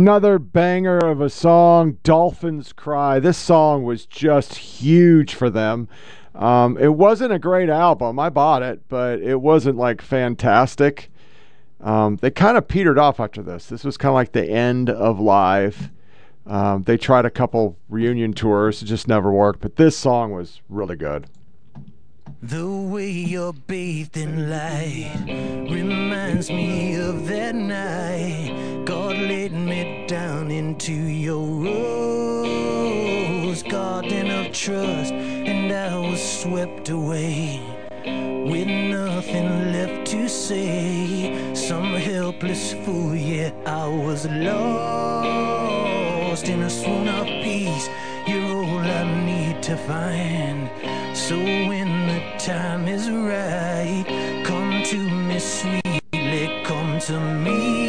Another 0.00 0.38
banger 0.38 0.96
of 0.96 1.20
a 1.20 1.28
song, 1.28 1.98
Dolphins 2.04 2.72
Cry. 2.72 3.20
This 3.20 3.36
song 3.36 3.84
was 3.84 4.06
just 4.06 4.54
huge 4.54 5.34
for 5.34 5.50
them. 5.50 5.88
Um, 6.34 6.78
it 6.78 6.94
wasn't 6.94 7.34
a 7.34 7.38
great 7.38 7.68
album. 7.68 8.18
I 8.18 8.30
bought 8.30 8.62
it, 8.62 8.80
but 8.88 9.20
it 9.20 9.42
wasn't 9.42 9.76
like 9.76 10.00
fantastic. 10.00 11.10
Um, 11.82 12.16
they 12.16 12.30
kind 12.30 12.56
of 12.56 12.66
petered 12.66 12.98
off 12.98 13.20
after 13.20 13.42
this. 13.42 13.66
This 13.66 13.84
was 13.84 13.98
kind 13.98 14.08
of 14.08 14.14
like 14.14 14.32
the 14.32 14.50
end 14.50 14.88
of 14.88 15.20
live. 15.20 15.90
Um, 16.46 16.84
they 16.84 16.96
tried 16.96 17.26
a 17.26 17.30
couple 17.30 17.76
reunion 17.90 18.32
tours, 18.32 18.80
it 18.80 18.86
just 18.86 19.06
never 19.06 19.30
worked. 19.30 19.60
But 19.60 19.76
this 19.76 19.98
song 19.98 20.32
was 20.32 20.62
really 20.70 20.96
good. 20.96 21.26
The 22.40 22.66
way 22.66 23.10
you're 23.10 23.52
bathed 23.52 24.16
in 24.16 24.48
light 24.48 25.68
reminds 25.70 26.48
me 26.48 26.94
of 26.94 27.26
that 27.28 27.54
night 27.54 28.79
God 28.90 29.16
laid 29.16 29.52
me 29.52 30.04
down 30.08 30.50
into 30.50 30.92
your 30.92 31.46
rose 31.64 32.82
garden 33.62 34.28
of 34.32 34.52
trust, 34.52 35.12
and 35.12 35.70
I 35.72 35.96
was 35.96 36.20
swept 36.20 36.88
away 36.88 37.62
with 38.50 38.66
nothing 38.66 39.70
left 39.72 40.10
to 40.10 40.28
say. 40.28 41.54
Some 41.54 41.94
helpless 41.94 42.72
fool, 42.84 43.14
yeah, 43.14 43.52
I 43.64 43.86
was 43.86 44.26
lost 44.26 45.68
in 46.48 46.62
a 46.62 46.70
swoon 46.70 47.06
of 47.06 47.26
peace. 47.44 47.88
You're 48.26 48.42
all 48.42 48.80
I 48.80 49.04
need 49.24 49.62
to 49.68 49.76
find. 49.76 50.68
So 51.16 51.36
when 51.38 52.08
the 52.08 52.20
time 52.44 52.88
is 52.88 53.08
right, 53.08 54.04
come 54.44 54.82
to 54.82 54.98
me 54.98 55.38
sweetly, 55.38 56.62
come 56.64 56.98
to 57.02 57.20
me, 57.20 57.79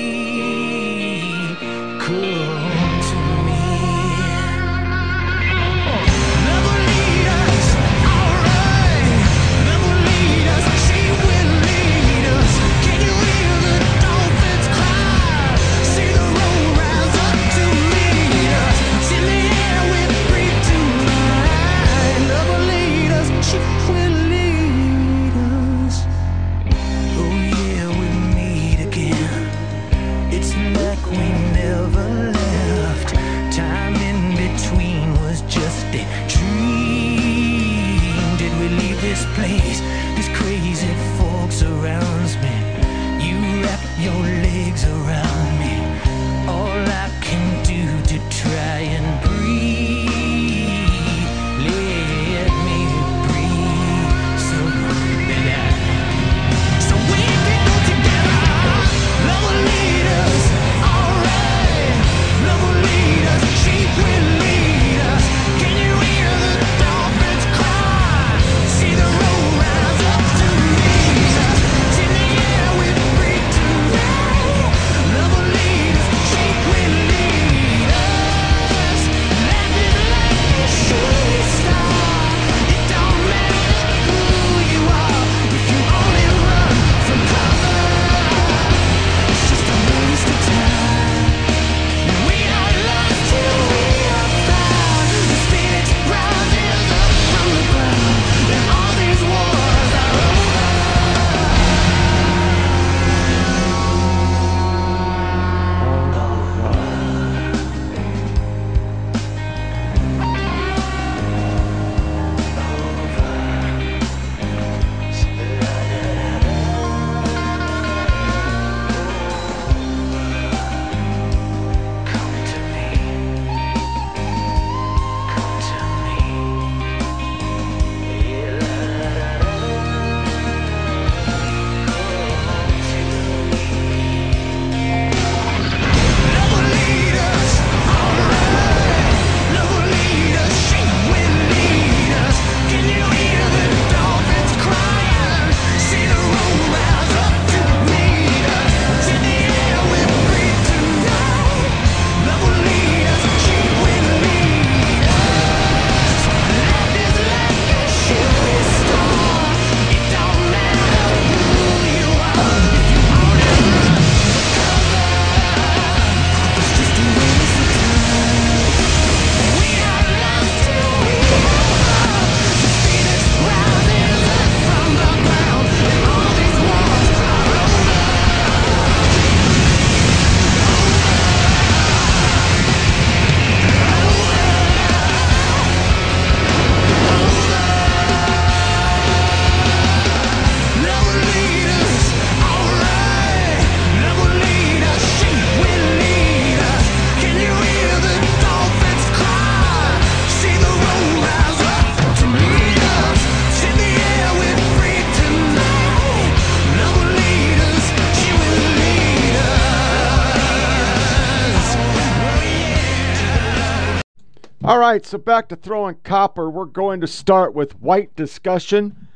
right, 214.91 215.05
so 215.05 215.17
back 215.17 215.47
to 215.47 215.55
throwing 215.55 215.95
copper. 216.03 216.49
We're 216.49 216.65
going 216.65 216.99
to 216.99 217.07
start 217.07 217.53
with 217.53 217.79
White 217.79 218.13
Discussion, 218.17 219.07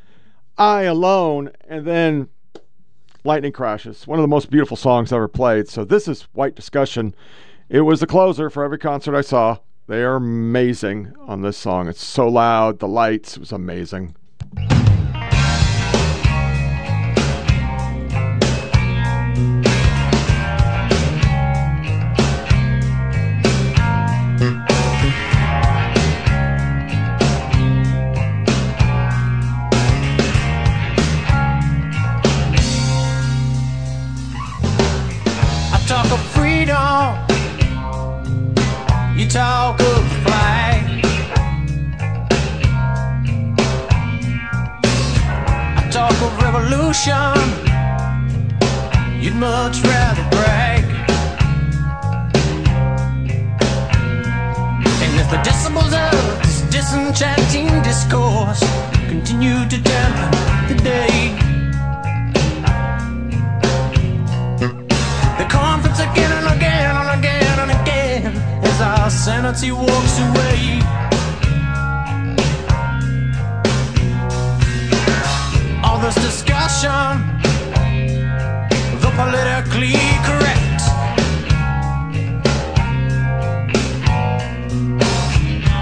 I 0.58 0.84
Alone, 0.84 1.52
and 1.68 1.86
then 1.86 2.30
Lightning 3.26 3.52
Crashes. 3.52 4.08
One 4.08 4.18
of 4.18 4.24
the 4.24 4.30
most 4.30 4.50
beautiful 4.50 4.78
songs 4.78 5.12
ever 5.12 5.28
played. 5.28 5.68
So 5.68 5.84
this 5.84 6.08
is 6.08 6.30
White 6.32 6.56
Discussion. 6.56 7.14
It 7.68 7.82
was 7.82 8.00
the 8.00 8.08
closer 8.08 8.50
for 8.50 8.64
every 8.64 8.78
concert 8.78 9.18
I 9.18 9.22
saw. 9.22 9.58
They 9.88 10.02
are 10.02 10.16
amazing 10.16 11.14
on 11.20 11.42
this 11.42 11.58
song. 11.58 11.90
It's 11.90 12.02
so 12.02 12.30
loud, 12.30 12.80
the 12.80 12.88
lights, 12.88 13.36
it 13.36 13.42
was 13.42 13.52
amazing. 13.52 14.16
Talk 39.36 39.78
of 39.82 40.08
flag. 40.24 40.84
I 45.76 45.90
talk 45.92 46.18
of 46.22 46.42
revolution. 46.42 47.36
You'd 49.22 49.36
much 49.36 49.82
rather 49.84 50.26
brag. 50.32 50.86
And 55.04 55.20
if 55.20 55.30
the 55.30 55.42
decibels 55.44 55.94
of 56.08 56.42
this 56.44 56.62
disenchanting 56.72 57.68
discourse 57.82 58.64
continue 59.10 59.68
to 59.68 59.78
dampen 59.82 60.78
the 60.78 60.82
day. 60.82 61.45
As 68.76 68.82
our 68.82 69.10
sanity 69.10 69.72
walks 69.72 70.20
away. 70.20 70.80
All 75.84 76.00
this 76.00 76.16
discussion, 76.16 77.10
the 79.02 79.12
politically 79.16 79.96
correct. 80.28 80.82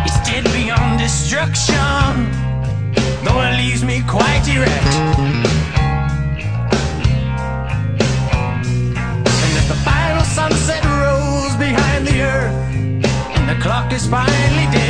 It's 0.06 0.20
dead 0.28 0.46
beyond 0.54 1.00
destruction, 1.00 2.32
though 3.24 3.42
it 3.42 3.58
leaves 3.58 3.84
me 3.84 4.04
quite 4.08 4.48
erect. 4.48 5.53
Is 13.94 14.08
finally 14.08 14.66
dead. 14.72 14.83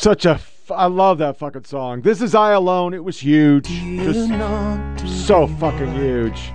Such 0.00 0.26
a. 0.26 0.40
I 0.70 0.86
love 0.86 1.18
that 1.18 1.38
fucking 1.38 1.64
song. 1.64 2.02
This 2.02 2.22
is 2.22 2.32
I 2.32 2.52
Alone. 2.52 2.94
It 2.94 3.02
was 3.02 3.18
huge. 3.18 3.66
Just 3.66 4.28
so 5.26 5.48
fucking 5.48 5.92
huge. 5.92 6.52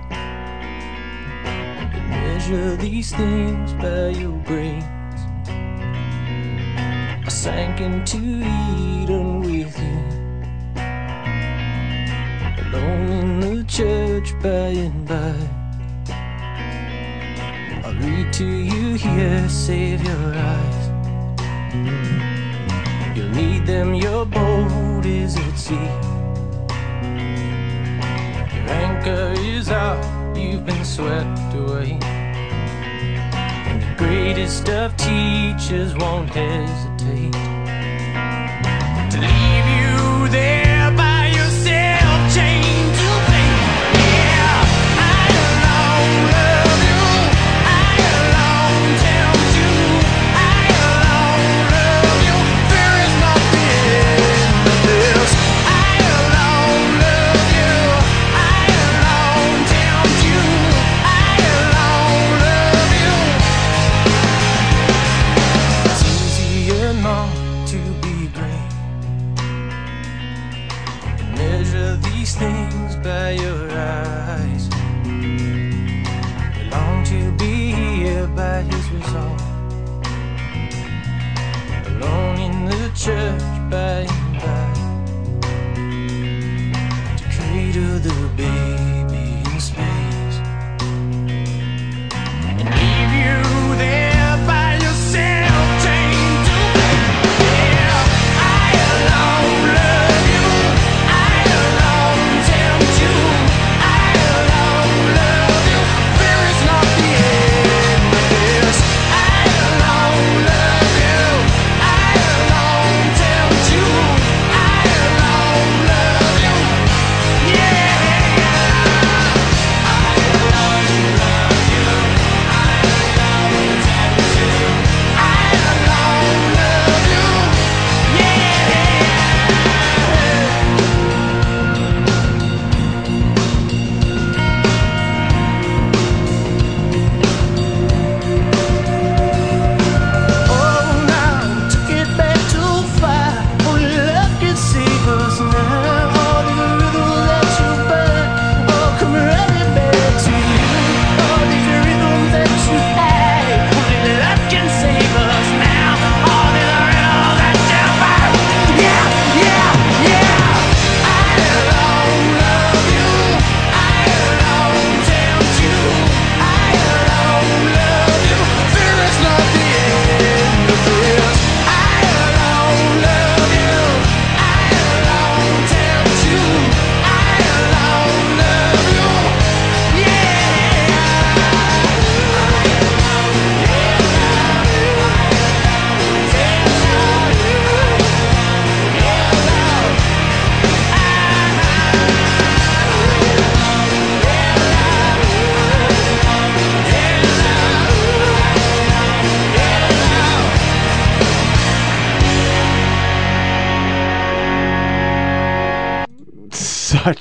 Measure 2.08 2.76
these 2.76 3.14
things 3.14 3.74
by 3.74 4.08
your 4.18 4.38
grace. 4.44 4.82
I 7.16 7.28
sank 7.28 7.82
into 7.82 8.16
Eden 8.16 9.40
with 9.42 9.78
you. 9.78 9.98
Alone 12.64 13.10
in 13.10 13.40
the 13.40 13.64
church 13.64 14.32
by 14.42 14.72
and 14.72 15.06
by. 15.06 15.36
I'll 17.84 17.94
read 17.96 18.32
to 18.32 18.46
you 18.46 18.94
here, 18.94 19.46
save 19.50 20.02
your 20.02 20.34
eyes. 20.34 22.23
Need 23.34 23.66
them, 23.66 23.94
your 23.94 24.24
boat 24.24 25.04
is 25.04 25.36
at 25.36 25.58
sea. 25.58 25.74
Your 28.54 28.66
anchor 28.70 28.94
anchor 29.04 29.34
is 29.40 29.68
out, 29.70 30.36
you've 30.36 30.64
been 30.64 30.84
swept 30.84 31.54
away. 31.54 31.98
And 33.68 33.82
the 33.82 33.94
greatest 33.96 34.68
of 34.68 34.96
teachers 34.96 35.94
won't 35.96 36.30
hesitate 36.30 37.32
to 39.10 39.43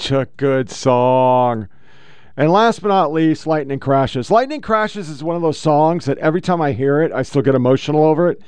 Such 0.04 0.12
a 0.12 0.26
good 0.36 0.70
song. 0.70 1.70
And 2.36 2.52
last 2.52 2.82
but 2.82 2.90
not 2.90 3.14
least, 3.14 3.48
Lightning 3.48 3.80
Crashes. 3.80 4.30
Lightning 4.30 4.60
Crashes 4.60 5.08
is 5.08 5.24
one 5.24 5.38
of 5.38 5.42
those 5.42 5.58
songs 5.58 6.04
that 6.08 6.18
every 6.18 6.42
time 6.42 6.60
I 6.60 6.74
hear 6.74 7.02
it, 7.02 7.14
I 7.14 7.22
still 7.22 7.42
get 7.42 7.56
emotional 7.56 8.04
over 8.04 8.30
it. 8.30 8.42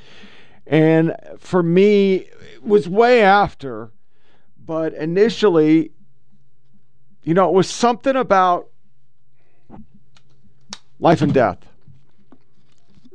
And 0.66 1.16
for 1.38 1.62
me, 1.62 2.26
it 2.52 2.62
was 2.62 2.90
way 2.90 3.22
after, 3.22 3.90
but 4.62 4.92
initially, 4.92 5.92
you 7.22 7.32
know, 7.32 7.48
it 7.48 7.54
was 7.54 7.70
something 7.70 8.16
about 8.16 8.68
life 11.00 11.22
and 11.22 11.32
death. 11.32 11.60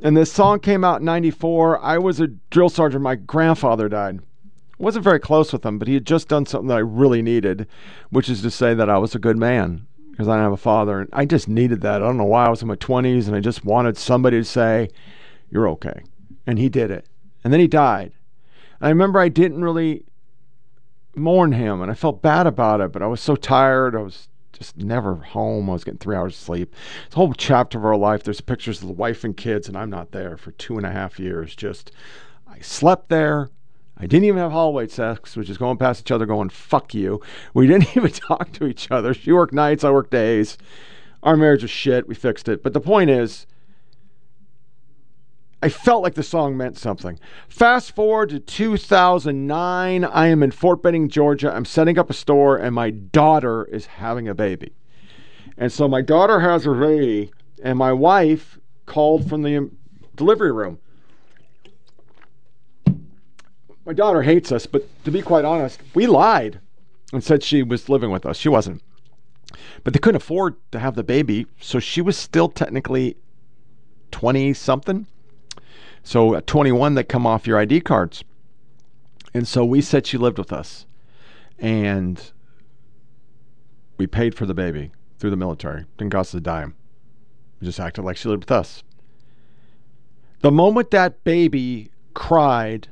And 0.02 0.16
this 0.16 0.32
song 0.32 0.58
came 0.58 0.82
out 0.82 0.98
in 0.98 1.04
94. 1.04 1.78
I 1.80 1.98
was 1.98 2.18
a 2.18 2.26
drill 2.26 2.70
sergeant. 2.70 3.04
My 3.04 3.14
grandfather 3.14 3.88
died 3.88 4.18
wasn't 4.82 5.04
very 5.04 5.20
close 5.20 5.52
with 5.52 5.64
him, 5.64 5.78
but 5.78 5.86
he 5.86 5.94
had 5.94 6.04
just 6.04 6.28
done 6.28 6.44
something 6.44 6.68
that 6.68 6.76
I 6.76 6.80
really 6.80 7.22
needed, 7.22 7.68
which 8.10 8.28
is 8.28 8.42
to 8.42 8.50
say 8.50 8.74
that 8.74 8.90
I 8.90 8.98
was 8.98 9.14
a 9.14 9.20
good 9.20 9.38
man 9.38 9.86
because 10.10 10.26
I 10.26 10.32
didn't 10.32 10.44
have 10.44 10.52
a 10.52 10.56
father. 10.56 11.00
And 11.00 11.08
I 11.12 11.24
just 11.24 11.48
needed 11.48 11.80
that. 11.82 12.02
I 12.02 12.04
don't 12.04 12.16
know 12.16 12.24
why 12.24 12.46
I 12.46 12.50
was 12.50 12.62
in 12.62 12.68
my 12.68 12.76
20s 12.76 13.28
and 13.28 13.36
I 13.36 13.40
just 13.40 13.64
wanted 13.64 13.96
somebody 13.96 14.38
to 14.38 14.44
say, 14.44 14.90
You're 15.50 15.68
okay. 15.68 16.02
And 16.46 16.58
he 16.58 16.68
did 16.68 16.90
it. 16.90 17.06
And 17.44 17.52
then 17.52 17.60
he 17.60 17.68
died. 17.68 18.12
And 18.80 18.86
I 18.86 18.88
remember 18.88 19.20
I 19.20 19.28
didn't 19.28 19.62
really 19.62 20.04
mourn 21.14 21.52
him 21.52 21.80
and 21.80 21.90
I 21.90 21.94
felt 21.94 22.20
bad 22.20 22.48
about 22.48 22.80
it, 22.80 22.90
but 22.90 23.02
I 23.02 23.06
was 23.06 23.20
so 23.20 23.36
tired. 23.36 23.94
I 23.94 24.00
was 24.00 24.28
just 24.52 24.76
never 24.76 25.14
home. 25.14 25.70
I 25.70 25.74
was 25.74 25.84
getting 25.84 25.98
three 25.98 26.16
hours 26.16 26.34
of 26.34 26.40
sleep. 26.40 26.74
It's 27.06 27.14
a 27.14 27.18
whole 27.18 27.34
chapter 27.34 27.78
of 27.78 27.84
our 27.84 27.96
life. 27.96 28.24
There's 28.24 28.40
pictures 28.40 28.82
of 28.82 28.88
the 28.88 28.94
wife 28.94 29.22
and 29.22 29.36
kids, 29.36 29.68
and 29.68 29.76
I'm 29.76 29.90
not 29.90 30.10
there 30.10 30.36
for 30.36 30.50
two 30.52 30.76
and 30.76 30.84
a 30.84 30.90
half 30.90 31.18
years. 31.20 31.54
Just, 31.54 31.92
I 32.48 32.58
slept 32.60 33.08
there. 33.08 33.48
I 33.96 34.06
didn't 34.06 34.24
even 34.24 34.38
have 34.38 34.52
hallway 34.52 34.88
sex, 34.88 35.36
which 35.36 35.50
is 35.50 35.58
going 35.58 35.76
past 35.76 36.00
each 36.00 36.10
other 36.10 36.26
going, 36.26 36.48
fuck 36.48 36.94
you. 36.94 37.20
We 37.54 37.66
didn't 37.68 37.96
even 37.96 38.10
talk 38.10 38.52
to 38.52 38.66
each 38.66 38.90
other. 38.90 39.14
She 39.14 39.32
worked 39.32 39.52
nights, 39.52 39.84
I 39.84 39.90
worked 39.90 40.10
days. 40.10 40.58
Our 41.22 41.36
marriage 41.36 41.62
was 41.62 41.70
shit. 41.70 42.08
We 42.08 42.14
fixed 42.14 42.48
it. 42.48 42.62
But 42.62 42.72
the 42.72 42.80
point 42.80 43.10
is, 43.10 43.46
I 45.62 45.68
felt 45.68 46.02
like 46.02 46.14
the 46.14 46.24
song 46.24 46.56
meant 46.56 46.76
something. 46.76 47.20
Fast 47.48 47.94
forward 47.94 48.30
to 48.30 48.40
2009. 48.40 50.04
I 50.04 50.26
am 50.26 50.42
in 50.42 50.50
Fort 50.50 50.82
Benning, 50.82 51.08
Georgia. 51.08 51.54
I'm 51.54 51.64
setting 51.64 51.96
up 51.96 52.10
a 52.10 52.14
store, 52.14 52.56
and 52.56 52.74
my 52.74 52.90
daughter 52.90 53.64
is 53.66 53.86
having 53.86 54.26
a 54.26 54.34
baby. 54.34 54.72
And 55.56 55.70
so 55.70 55.86
my 55.86 56.02
daughter 56.02 56.40
has 56.40 56.64
her 56.64 56.74
baby, 56.74 57.30
and 57.62 57.78
my 57.78 57.92
wife 57.92 58.58
called 58.86 59.28
from 59.28 59.42
the 59.42 59.70
delivery 60.16 60.50
room. 60.50 60.80
My 63.84 63.92
daughter 63.92 64.22
hates 64.22 64.52
us, 64.52 64.66
but 64.66 64.86
to 65.04 65.10
be 65.10 65.22
quite 65.22 65.44
honest, 65.44 65.80
we 65.94 66.06
lied 66.06 66.60
and 67.12 67.22
said 67.22 67.42
she 67.42 67.62
was 67.62 67.88
living 67.88 68.10
with 68.10 68.24
us. 68.24 68.36
She 68.36 68.48
wasn't. 68.48 68.82
But 69.84 69.92
they 69.92 69.98
couldn't 69.98 70.22
afford 70.22 70.56
to 70.70 70.78
have 70.78 70.94
the 70.94 71.02
baby, 71.02 71.46
so 71.60 71.78
she 71.78 72.00
was 72.00 72.16
still 72.16 72.48
technically 72.48 73.16
20 74.12 74.54
something. 74.54 75.06
So 76.02 76.34
at 76.34 76.46
21, 76.46 76.94
they 76.94 77.04
come 77.04 77.26
off 77.26 77.46
your 77.46 77.58
ID 77.58 77.80
cards. 77.80 78.24
And 79.34 79.46
so 79.48 79.64
we 79.64 79.80
said 79.80 80.06
she 80.06 80.18
lived 80.18 80.38
with 80.38 80.52
us. 80.52 80.86
And 81.58 82.32
we 83.96 84.06
paid 84.06 84.34
for 84.34 84.46
the 84.46 84.54
baby 84.54 84.92
through 85.18 85.30
the 85.30 85.36
military. 85.36 85.84
Didn't 85.96 86.12
cost 86.12 86.34
us 86.34 86.38
a 86.38 86.40
dime. 86.40 86.74
We 87.60 87.66
just 87.66 87.80
acted 87.80 88.02
like 88.02 88.16
she 88.16 88.28
lived 88.28 88.44
with 88.44 88.52
us. 88.52 88.82
The 90.40 90.50
moment 90.50 90.90
that 90.90 91.22
baby 91.22 91.90
cried, 92.14 92.88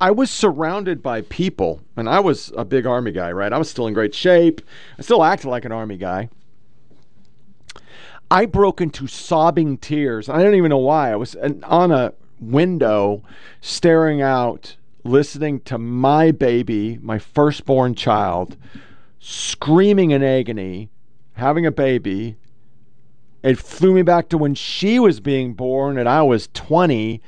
I 0.00 0.10
was 0.10 0.30
surrounded 0.30 1.02
by 1.02 1.20
people, 1.22 1.82
and 1.94 2.08
I 2.08 2.20
was 2.20 2.52
a 2.56 2.64
big 2.64 2.86
army 2.86 3.12
guy, 3.12 3.30
right? 3.32 3.52
I 3.52 3.58
was 3.58 3.68
still 3.68 3.86
in 3.86 3.92
great 3.92 4.14
shape. 4.14 4.62
I 4.98 5.02
still 5.02 5.22
acted 5.22 5.48
like 5.48 5.66
an 5.66 5.72
army 5.72 5.98
guy. 5.98 6.30
I 8.30 8.46
broke 8.46 8.80
into 8.80 9.06
sobbing 9.06 9.76
tears. 9.76 10.28
I 10.28 10.42
don't 10.42 10.54
even 10.54 10.70
know 10.70 10.78
why. 10.78 11.12
I 11.12 11.16
was 11.16 11.36
on 11.36 11.90
a 11.90 12.14
window 12.40 13.22
staring 13.60 14.22
out, 14.22 14.76
listening 15.04 15.60
to 15.62 15.76
my 15.76 16.30
baby, 16.30 16.98
my 17.02 17.18
firstborn 17.18 17.94
child, 17.94 18.56
screaming 19.18 20.12
in 20.12 20.22
agony, 20.22 20.88
having 21.34 21.66
a 21.66 21.72
baby. 21.72 22.36
It 23.42 23.58
flew 23.58 23.92
me 23.92 24.02
back 24.02 24.30
to 24.30 24.38
when 24.38 24.54
she 24.54 24.98
was 24.98 25.20
being 25.20 25.52
born, 25.52 25.98
and 25.98 26.08
I 26.08 26.22
was 26.22 26.48
20 26.54 27.20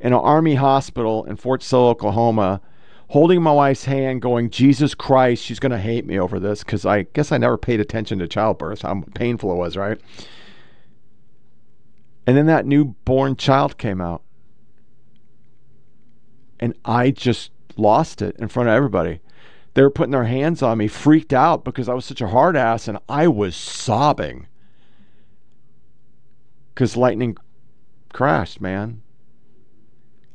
in 0.00 0.12
an 0.12 0.18
army 0.18 0.54
hospital 0.54 1.24
in 1.24 1.36
Fort 1.36 1.62
Sill, 1.62 1.88
Oklahoma, 1.88 2.60
holding 3.08 3.42
my 3.42 3.52
wife's 3.52 3.84
hand, 3.84 4.22
going, 4.22 4.50
Jesus 4.50 4.94
Christ, 4.94 5.44
she's 5.44 5.58
going 5.58 5.72
to 5.72 5.78
hate 5.78 6.06
me 6.06 6.18
over 6.18 6.38
this 6.38 6.64
because 6.64 6.86
I 6.86 7.02
guess 7.02 7.32
I 7.32 7.38
never 7.38 7.58
paid 7.58 7.80
attention 7.80 8.18
to 8.20 8.28
childbirth, 8.28 8.82
how 8.82 9.02
painful 9.14 9.52
it 9.52 9.56
was, 9.56 9.76
right? 9.76 10.00
And 12.26 12.36
then 12.36 12.46
that 12.46 12.66
newborn 12.66 13.36
child 13.36 13.78
came 13.78 14.00
out. 14.00 14.22
And 16.60 16.74
I 16.84 17.10
just 17.10 17.50
lost 17.76 18.22
it 18.22 18.36
in 18.38 18.48
front 18.48 18.68
of 18.68 18.74
everybody. 18.74 19.20
They 19.74 19.82
were 19.82 19.90
putting 19.90 20.12
their 20.12 20.24
hands 20.24 20.62
on 20.62 20.78
me, 20.78 20.88
freaked 20.88 21.32
out 21.32 21.64
because 21.64 21.88
I 21.88 21.94
was 21.94 22.04
such 22.04 22.20
a 22.20 22.28
hard 22.28 22.56
ass, 22.56 22.88
and 22.88 22.98
I 23.08 23.28
was 23.28 23.56
sobbing 23.56 24.46
because 26.74 26.96
lightning 26.96 27.36
crashed, 28.12 28.60
man. 28.60 29.02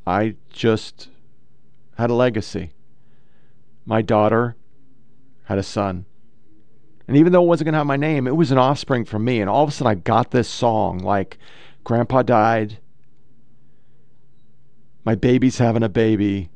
I 0.06 0.36
just 0.50 1.08
had 1.98 2.10
a 2.10 2.14
legacy. 2.14 2.70
My 3.84 4.02
daughter 4.02 4.56
had 5.44 5.58
a 5.58 5.62
son. 5.62 6.04
And 7.08 7.16
even 7.16 7.32
though 7.32 7.42
it 7.42 7.48
wasn't 7.48 7.66
going 7.66 7.72
to 7.74 7.78
have 7.78 7.86
my 7.86 7.96
name, 7.96 8.26
it 8.26 8.36
was 8.36 8.50
an 8.50 8.58
offspring 8.58 9.04
from 9.04 9.24
me. 9.24 9.40
And 9.40 9.48
all 9.48 9.62
of 9.62 9.68
a 9.68 9.72
sudden, 9.72 9.90
I 9.90 9.94
got 9.94 10.30
this 10.30 10.48
song 10.48 10.98
like, 10.98 11.38
Grandpa 11.84 12.22
died. 12.22 12.78
My 15.04 15.14
baby's 15.14 15.58
having 15.58 15.84
a 15.84 15.88
baby. 15.88 16.50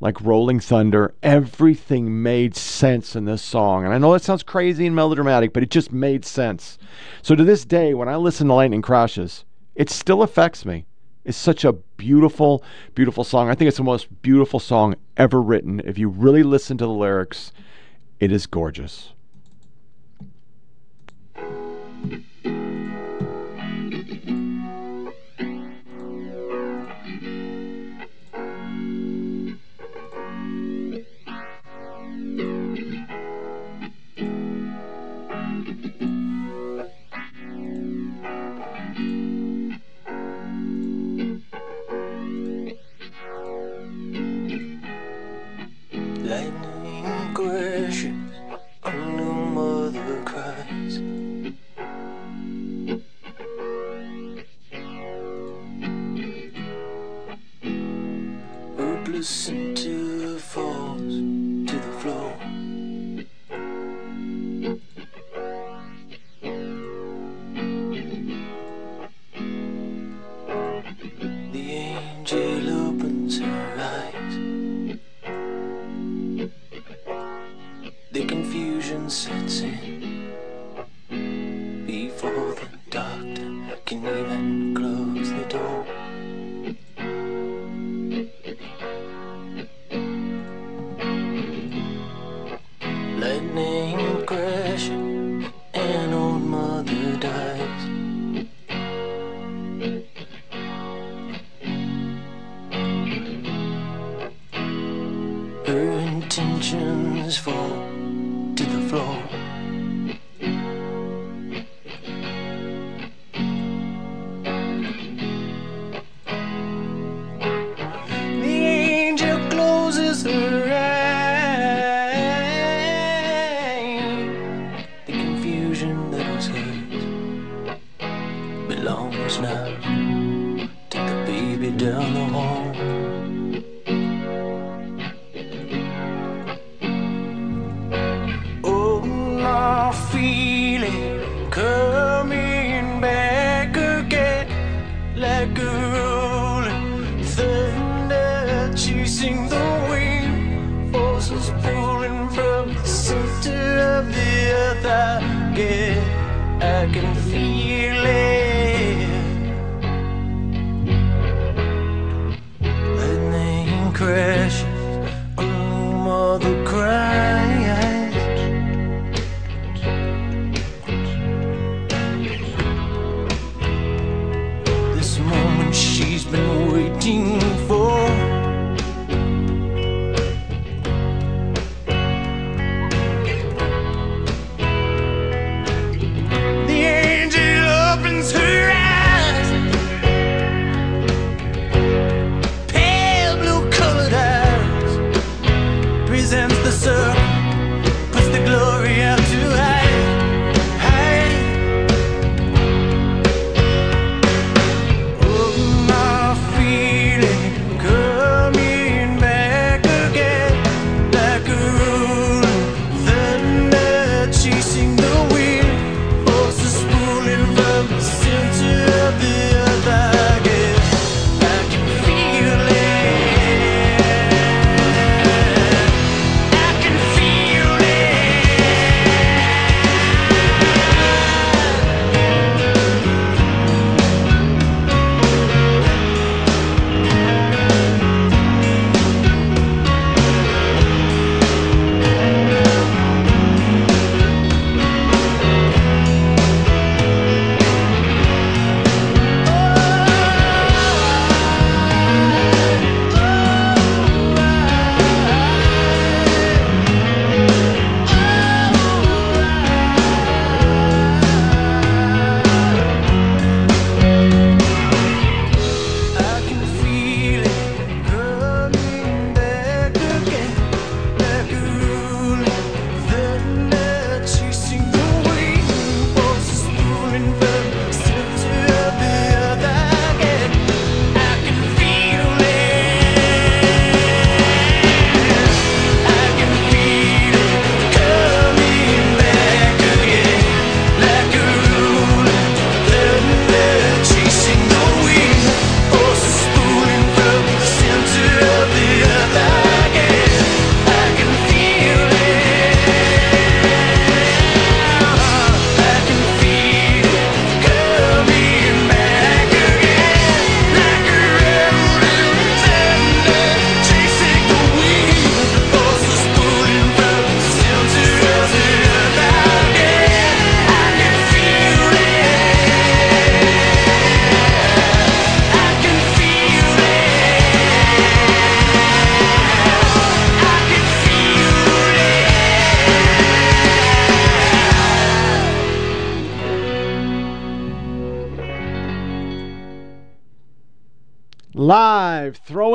Like 0.00 0.20
Rolling 0.20 0.58
Thunder. 0.58 1.14
Everything 1.22 2.22
made 2.22 2.56
sense 2.56 3.14
in 3.14 3.24
this 3.24 3.42
song. 3.42 3.84
And 3.84 3.94
I 3.94 3.98
know 3.98 4.12
that 4.12 4.22
sounds 4.22 4.42
crazy 4.42 4.86
and 4.86 4.96
melodramatic, 4.96 5.52
but 5.52 5.62
it 5.62 5.70
just 5.70 5.92
made 5.92 6.24
sense. 6.24 6.78
So 7.22 7.34
to 7.36 7.44
this 7.44 7.64
day, 7.64 7.94
when 7.94 8.08
I 8.08 8.16
listen 8.16 8.48
to 8.48 8.54
Lightning 8.54 8.82
Crashes, 8.82 9.44
it 9.74 9.90
still 9.90 10.22
affects 10.22 10.64
me. 10.64 10.86
It's 11.24 11.36
such 11.36 11.64
a 11.64 11.72
beautiful, 11.72 12.64
beautiful 12.94 13.24
song. 13.24 13.50
I 13.50 13.54
think 13.54 13.68
it's 13.68 13.76
the 13.76 13.82
most 13.82 14.22
beautiful 14.22 14.58
song 14.58 14.94
ever 15.16 15.40
written. 15.40 15.80
If 15.84 15.98
you 15.98 16.08
really 16.08 16.42
listen 16.42 16.78
to 16.78 16.86
the 16.86 16.92
lyrics, 16.92 17.52
it 18.18 18.32
is 18.32 18.46
gorgeous. 18.46 19.12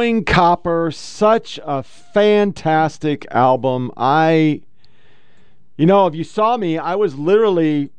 Copper, 0.06 0.92
such 0.92 1.60
a 1.64 1.82
fantastic 1.82 3.26
album. 3.32 3.92
I, 3.98 4.62
you 5.78 5.86
know, 5.86 6.06
if 6.06 6.14
you 6.14 6.24
saw 6.24 6.58
me, 6.58 6.78
I 6.78 6.94
was 6.96 7.16
literally, 7.16 7.90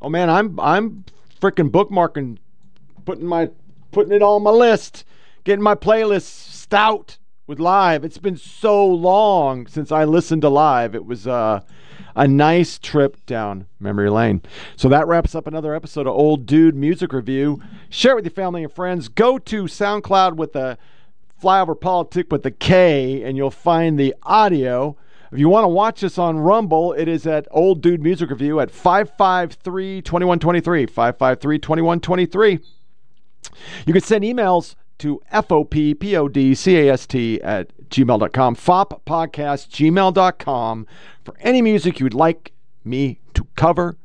oh 0.00 0.08
man, 0.08 0.30
I'm 0.30 0.60
I'm 0.60 1.04
freaking 1.40 1.68
bookmarking, 1.70 2.38
putting 3.04 3.26
my 3.26 3.50
putting 3.90 4.12
it 4.12 4.22
on 4.22 4.44
my 4.44 4.50
list, 4.50 5.04
getting 5.42 5.62
my 5.62 5.74
playlist 5.74 6.22
stout 6.22 7.18
with 7.46 7.58
live. 7.58 8.04
It's 8.04 8.18
been 8.18 8.36
so 8.36 8.86
long 8.86 9.66
since 9.66 9.90
I 9.90 10.04
listened 10.04 10.42
to 10.42 10.48
live. 10.48 10.94
It 10.94 11.04
was 11.04 11.26
uh, 11.26 11.62
a 12.14 12.28
nice 12.28 12.78
trip 12.78 13.26
down 13.26 13.66
memory 13.80 14.08
lane. 14.08 14.42
So 14.76 14.88
that 14.88 15.08
wraps 15.08 15.34
up 15.34 15.48
another 15.48 15.74
episode 15.74 16.06
of 16.06 16.14
Old 16.14 16.46
Dude 16.46 16.76
Music 16.76 17.12
Review. 17.12 17.60
Share 17.88 18.12
it 18.12 18.16
with 18.16 18.24
your 18.24 18.30
family 18.30 18.62
and 18.62 18.72
friends. 18.72 19.08
Go 19.08 19.36
to 19.38 19.64
SoundCloud 19.64 20.36
with 20.36 20.52
the 20.52 20.78
Flyover 21.40 21.78
Politic 21.78 22.30
with 22.30 22.42
the 22.42 22.50
K, 22.50 23.22
and 23.22 23.36
you'll 23.36 23.50
find 23.50 23.98
the 23.98 24.14
audio. 24.22 24.96
If 25.32 25.38
you 25.38 25.48
want 25.48 25.64
to 25.64 25.68
watch 25.68 26.04
us 26.04 26.18
on 26.18 26.38
Rumble, 26.38 26.92
it 26.92 27.08
is 27.08 27.26
at 27.26 27.48
Old 27.50 27.82
Dude 27.82 28.02
Music 28.02 28.30
Review 28.30 28.60
at 28.60 28.70
553 28.70 30.02
2123. 30.02 30.86
553 30.86 31.58
2123. 31.58 32.58
You 33.86 33.92
can 33.92 34.02
send 34.02 34.24
emails 34.24 34.74
to 34.98 35.22
F-O-P-P-O-D-C-A-S-T 35.30 37.42
at 37.42 37.88
gmail.com, 37.88 38.56
foppodcast, 38.56 39.70
gmail.com 39.70 40.86
for 41.24 41.34
any 41.40 41.62
music 41.62 42.00
you'd 42.00 42.12
like 42.12 42.52
me 42.84 43.20
to 43.34 43.46
cover. 43.56 43.96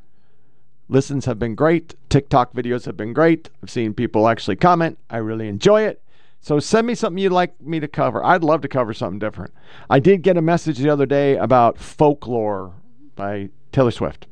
Listens 0.88 1.26
have 1.26 1.40
been 1.40 1.56
great. 1.56 1.96
TikTok 2.10 2.54
videos 2.54 2.86
have 2.86 2.96
been 2.96 3.14
great. 3.14 3.50
I've 3.62 3.70
seen 3.70 3.94
people 3.94 4.28
actually 4.28 4.56
comment. 4.56 5.00
I 5.10 5.18
really 5.18 5.48
enjoy 5.48 5.82
it. 5.82 6.02
So 6.46 6.60
send 6.60 6.86
me 6.86 6.93
something 6.93 7.18
you'd 7.18 7.32
like 7.32 7.60
me 7.60 7.80
to 7.80 7.88
cover. 7.88 8.24
I'd 8.24 8.43
love 8.43 8.62
to 8.62 8.68
cover 8.68 8.93
something 8.93 9.18
different. 9.18 9.52
I 9.89 9.98
did 9.98 10.22
get 10.22 10.38
a 10.38 10.43
message 10.43 10.78
the 10.78 10.91
other 10.91 11.08
day 11.08 11.38
about 11.38 11.80
Folklore 11.80 12.76
by 13.16 13.50
Taylor 13.72 13.89
Swift. 13.89 14.28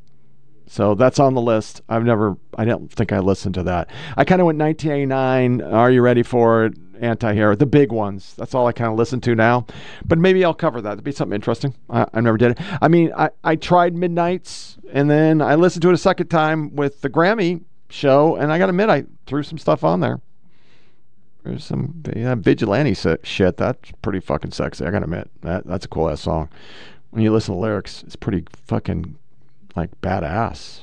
So 0.68 0.94
that's 0.94 1.18
on 1.18 1.34
the 1.34 1.40
list. 1.40 1.82
I've 1.88 2.04
never, 2.04 2.36
I 2.56 2.66
don't 2.66 2.88
think 2.88 3.10
I 3.10 3.18
listened 3.18 3.56
to 3.56 3.64
that. 3.64 3.90
I 4.16 4.24
kind 4.24 4.40
of 4.40 4.46
went 4.46 4.60
1989, 4.60 5.60
Are 5.62 5.90
You 5.90 6.02
Ready 6.02 6.22
for 6.22 6.66
It? 6.66 6.74
Anti 7.00 7.34
Hero, 7.34 7.56
the 7.56 7.66
big 7.66 7.90
ones. 7.90 8.34
That's 8.38 8.54
all 8.54 8.68
I 8.68 8.72
kind 8.72 8.92
of 8.92 8.96
listen 8.96 9.20
to 9.22 9.34
now. 9.34 9.66
But 10.06 10.20
maybe 10.20 10.44
I'll 10.44 10.54
cover 10.54 10.80
that. 10.82 10.92
It'd 10.92 11.02
be 11.02 11.10
something 11.10 11.34
interesting. 11.34 11.74
I, 11.90 12.06
I 12.14 12.20
never 12.20 12.38
did 12.38 12.52
it. 12.52 12.60
I 12.80 12.86
mean, 12.86 13.12
I, 13.16 13.30
I 13.42 13.56
tried 13.56 13.96
Midnights 13.96 14.78
and 14.92 15.10
then 15.10 15.42
I 15.42 15.56
listened 15.56 15.82
to 15.82 15.88
it 15.88 15.94
a 15.94 15.98
second 15.98 16.28
time 16.28 16.76
with 16.76 17.00
the 17.00 17.10
Grammy 17.10 17.64
show, 17.90 18.36
and 18.36 18.52
I 18.52 18.58
got 18.58 18.66
to 18.66 18.70
admit, 18.70 18.88
I 18.88 19.02
threw 19.26 19.42
some 19.42 19.58
stuff 19.58 19.82
on 19.82 19.98
there. 19.98 20.20
There's 21.44 21.64
some 21.64 22.02
yeah, 22.16 22.34
vigilante 22.34 22.94
shit. 23.22 23.56
That's 23.58 23.92
pretty 24.00 24.20
fucking 24.20 24.52
sexy. 24.52 24.84
I 24.84 24.90
gotta 24.90 25.04
admit 25.04 25.30
that 25.42 25.66
that's 25.66 25.84
a 25.84 25.88
cool 25.88 26.10
ass 26.10 26.22
song. 26.22 26.48
When 27.10 27.22
you 27.22 27.32
listen 27.32 27.54
to 27.54 27.60
lyrics, 27.60 28.02
it's 28.02 28.16
pretty 28.16 28.44
fucking 28.66 29.16
like 29.76 30.00
badass. 30.00 30.80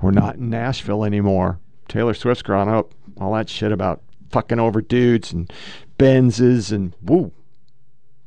We're 0.00 0.12
not 0.12 0.36
in 0.36 0.50
Nashville 0.50 1.04
anymore. 1.04 1.58
Taylor 1.88 2.14
Swift's 2.14 2.42
grown 2.42 2.68
up. 2.68 2.92
All 3.20 3.34
that 3.34 3.48
shit 3.48 3.70
about 3.70 4.02
fucking 4.30 4.58
over 4.58 4.80
dudes 4.80 5.32
and 5.32 5.52
Benzes 5.98 6.72
and 6.72 6.94
woo, 7.02 7.32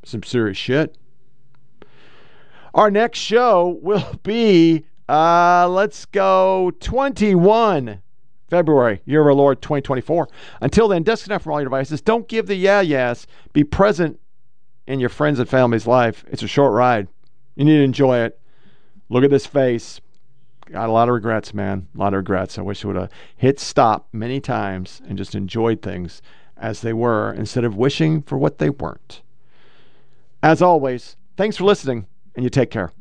some 0.04 0.22
serious 0.22 0.56
shit. 0.56 0.96
Our 2.74 2.90
next 2.90 3.18
show 3.18 3.78
will 3.82 4.18
be, 4.22 4.84
uh, 5.08 5.68
let's 5.68 6.06
go 6.06 6.72
21 6.80 8.02
February, 8.50 9.00
year 9.06 9.20
of 9.22 9.28
our 9.28 9.34
Lord 9.34 9.62
2024. 9.62 10.28
Until 10.60 10.88
then, 10.88 11.02
disconnect 11.02 11.44
from 11.44 11.52
all 11.52 11.60
your 11.60 11.66
devices. 11.66 12.00
Don't 12.00 12.28
give 12.28 12.46
the 12.46 12.56
yeah 12.56 12.80
yes. 12.80 13.26
Be 13.52 13.64
present 13.64 14.20
in 14.86 15.00
your 15.00 15.08
friends 15.08 15.38
and 15.38 15.48
family's 15.48 15.86
life. 15.86 16.24
It's 16.28 16.42
a 16.42 16.48
short 16.48 16.72
ride. 16.72 17.08
You 17.54 17.64
need 17.64 17.78
to 17.78 17.84
enjoy 17.84 18.18
it. 18.18 18.40
Look 19.08 19.24
at 19.24 19.30
this 19.30 19.46
face. 19.46 20.00
Got 20.66 20.88
a 20.88 20.92
lot 20.92 21.08
of 21.08 21.14
regrets, 21.14 21.54
man. 21.54 21.88
A 21.94 21.98
lot 21.98 22.12
of 22.12 22.18
regrets. 22.18 22.58
I 22.58 22.62
wish 22.62 22.84
I 22.84 22.88
would 22.88 22.96
have 22.96 23.10
hit 23.36 23.58
stop 23.58 24.08
many 24.12 24.40
times 24.40 25.00
and 25.08 25.16
just 25.16 25.34
enjoyed 25.34 25.82
things 25.82 26.22
as 26.56 26.80
they 26.80 26.92
were 26.92 27.32
instead 27.32 27.64
of 27.64 27.76
wishing 27.76 28.22
for 28.22 28.36
what 28.36 28.58
they 28.58 28.70
weren't. 28.70 29.22
As 30.42 30.62
always, 30.62 31.16
thanks 31.36 31.56
for 31.56 31.64
listening, 31.64 32.06
and 32.34 32.44
you 32.44 32.50
take 32.50 32.70
care. 32.70 32.92